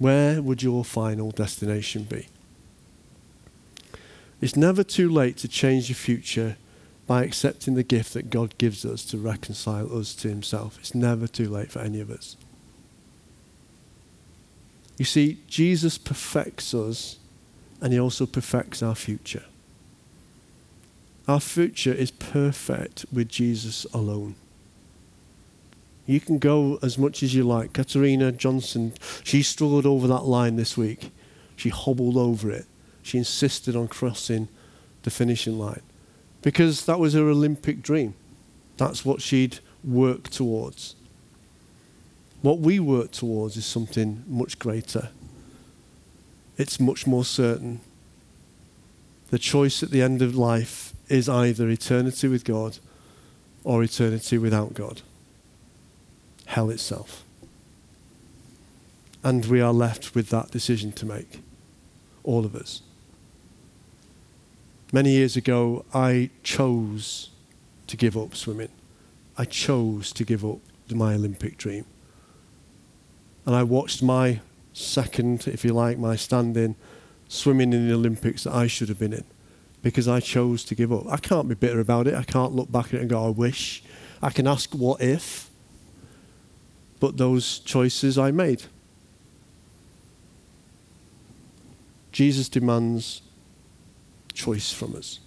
Where 0.00 0.42
would 0.42 0.60
your 0.60 0.84
final 0.84 1.30
destination 1.30 2.02
be? 2.02 2.26
It's 4.40 4.56
never 4.56 4.84
too 4.84 5.08
late 5.08 5.36
to 5.38 5.48
change 5.48 5.88
your 5.88 5.96
future 5.96 6.56
by 7.06 7.24
accepting 7.24 7.74
the 7.74 7.82
gift 7.82 8.12
that 8.14 8.30
God 8.30 8.58
gives 8.58 8.84
us 8.84 9.04
to 9.06 9.18
reconcile 9.18 9.96
us 9.96 10.14
to 10.16 10.28
Himself. 10.28 10.76
It's 10.78 10.94
never 10.94 11.26
too 11.26 11.48
late 11.48 11.70
for 11.70 11.78
any 11.78 12.00
of 12.00 12.10
us. 12.10 12.36
You 14.98 15.04
see, 15.04 15.38
Jesus 15.46 15.98
perfects 15.98 16.74
us 16.74 17.18
and 17.80 17.92
He 17.92 18.00
also 18.00 18.26
perfects 18.26 18.82
our 18.82 18.94
future. 18.94 19.44
Our 21.28 21.40
future 21.40 21.92
is 21.92 22.10
perfect 22.10 23.06
with 23.12 23.28
Jesus 23.28 23.84
alone. 23.92 24.36
You 26.06 26.20
can 26.20 26.38
go 26.38 26.78
as 26.82 26.98
much 26.98 27.22
as 27.22 27.34
you 27.34 27.42
like. 27.42 27.72
Katarina 27.72 28.30
Johnson, 28.30 28.92
she 29.24 29.42
struggled 29.42 29.86
over 29.86 30.06
that 30.06 30.24
line 30.24 30.56
this 30.56 30.76
week. 30.76 31.10
She 31.56 31.68
hobbled 31.68 32.16
over 32.16 32.50
it 32.50 32.66
she 33.06 33.18
insisted 33.18 33.76
on 33.76 33.88
crossing 33.88 34.48
the 35.02 35.10
finishing 35.10 35.58
line 35.58 35.82
because 36.42 36.84
that 36.86 36.98
was 36.98 37.14
her 37.14 37.28
Olympic 37.28 37.82
dream. 37.82 38.14
That's 38.76 39.04
what 39.04 39.22
she'd 39.22 39.58
worked 39.82 40.32
towards. 40.32 40.94
What 42.42 42.58
we 42.58 42.78
work 42.78 43.10
towards 43.10 43.56
is 43.56 43.66
something 43.66 44.22
much 44.28 44.58
greater. 44.58 45.08
It's 46.58 46.78
much 46.78 47.06
more 47.06 47.24
certain. 47.24 47.80
The 49.30 49.38
choice 49.38 49.82
at 49.82 49.90
the 49.90 50.02
end 50.02 50.22
of 50.22 50.36
life 50.36 50.92
is 51.08 51.28
either 51.28 51.68
eternity 51.68 52.28
with 52.28 52.44
God 52.44 52.78
or 53.64 53.82
eternity 53.82 54.38
without 54.38 54.74
God. 54.74 55.02
Hell 56.46 56.70
itself. 56.70 57.24
And 59.24 59.44
we 59.46 59.60
are 59.60 59.72
left 59.72 60.14
with 60.14 60.28
that 60.28 60.52
decision 60.52 60.92
to 60.92 61.06
make. 61.06 61.40
All 62.22 62.44
of 62.44 62.54
us. 62.54 62.82
Many 64.92 65.10
years 65.10 65.36
ago, 65.36 65.84
I 65.92 66.30
chose 66.44 67.30
to 67.88 67.96
give 67.96 68.16
up 68.16 68.36
swimming. 68.36 68.68
I 69.36 69.44
chose 69.44 70.12
to 70.12 70.24
give 70.24 70.44
up 70.44 70.58
my 70.90 71.14
Olympic 71.14 71.58
dream. 71.58 71.84
And 73.44 73.54
I 73.54 73.64
watched 73.64 74.02
my 74.02 74.40
second, 74.72 75.48
if 75.48 75.64
you 75.64 75.72
like, 75.72 75.98
my 75.98 76.14
stand-in 76.14 76.76
swimming 77.28 77.72
in 77.72 77.88
the 77.88 77.94
Olympics 77.94 78.44
that 78.44 78.54
I 78.54 78.68
should 78.68 78.88
have 78.88 78.98
been 78.98 79.12
in 79.12 79.24
because 79.82 80.06
I 80.06 80.20
chose 80.20 80.64
to 80.64 80.74
give 80.74 80.92
up. 80.92 81.06
I 81.08 81.16
can't 81.16 81.48
be 81.48 81.54
bitter 81.54 81.80
about 81.80 82.06
it. 82.06 82.14
I 82.14 82.22
can't 82.22 82.54
look 82.54 82.70
back 82.70 82.86
at 82.86 82.94
it 82.94 83.00
and 83.00 83.10
go, 83.10 83.26
I 83.26 83.30
wish. 83.30 83.82
I 84.22 84.30
can 84.30 84.46
ask, 84.46 84.72
what 84.72 85.00
if? 85.00 85.50
But 87.00 87.16
those 87.16 87.58
choices 87.58 88.18
I 88.18 88.30
made. 88.30 88.64
Jesus 92.12 92.48
demands 92.48 93.22
choice 94.36 94.72
from 94.72 94.94
us 94.94 95.18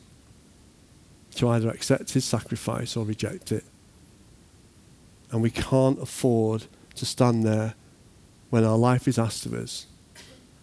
to 1.36 1.50
either 1.50 1.70
accept 1.70 2.14
his 2.14 2.24
sacrifice 2.24 2.96
or 2.96 3.06
reject 3.06 3.52
it. 3.52 3.66
And 5.32 5.42
we 5.42 5.50
can't 5.50 6.02
afford 6.02 6.66
to 6.96 7.06
stand 7.06 7.44
there 7.44 7.76
when 8.50 8.64
our 8.64 8.78
life 8.78 9.08
is 9.08 9.20
asked 9.20 9.46
of 9.46 9.54
us 9.54 9.86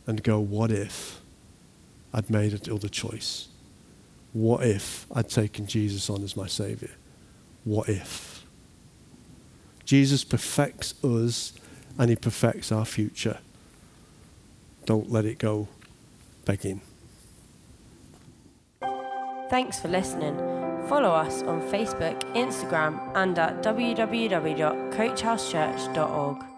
and 0.06 0.22
go, 0.22 0.38
What 0.38 0.70
if 0.70 1.20
I'd 2.12 2.30
made 2.30 2.52
another 2.66 2.88
choice? 2.88 3.48
What 4.32 4.64
if 4.64 5.06
I'd 5.14 5.28
taken 5.28 5.66
Jesus 5.66 6.10
on 6.10 6.22
as 6.22 6.36
my 6.36 6.46
Savior? 6.46 6.90
What 7.64 7.88
if? 7.88 8.44
Jesus 9.84 10.24
perfects 10.24 10.92
us 11.04 11.52
and 11.98 12.10
he 12.10 12.16
perfects 12.16 12.70
our 12.72 12.84
future. 12.84 13.38
Don't 14.84 15.10
let 15.10 15.24
it 15.24 15.38
go 15.38 15.68
begging. 16.44 16.80
Thanks 19.48 19.78
for 19.78 19.86
listening. 19.88 20.36
Follow 20.88 21.10
us 21.10 21.42
on 21.42 21.60
Facebook, 21.62 22.20
Instagram, 22.34 22.98
and 23.14 23.38
at 23.38 23.62
www.coachhousechurch.org. 23.62 26.55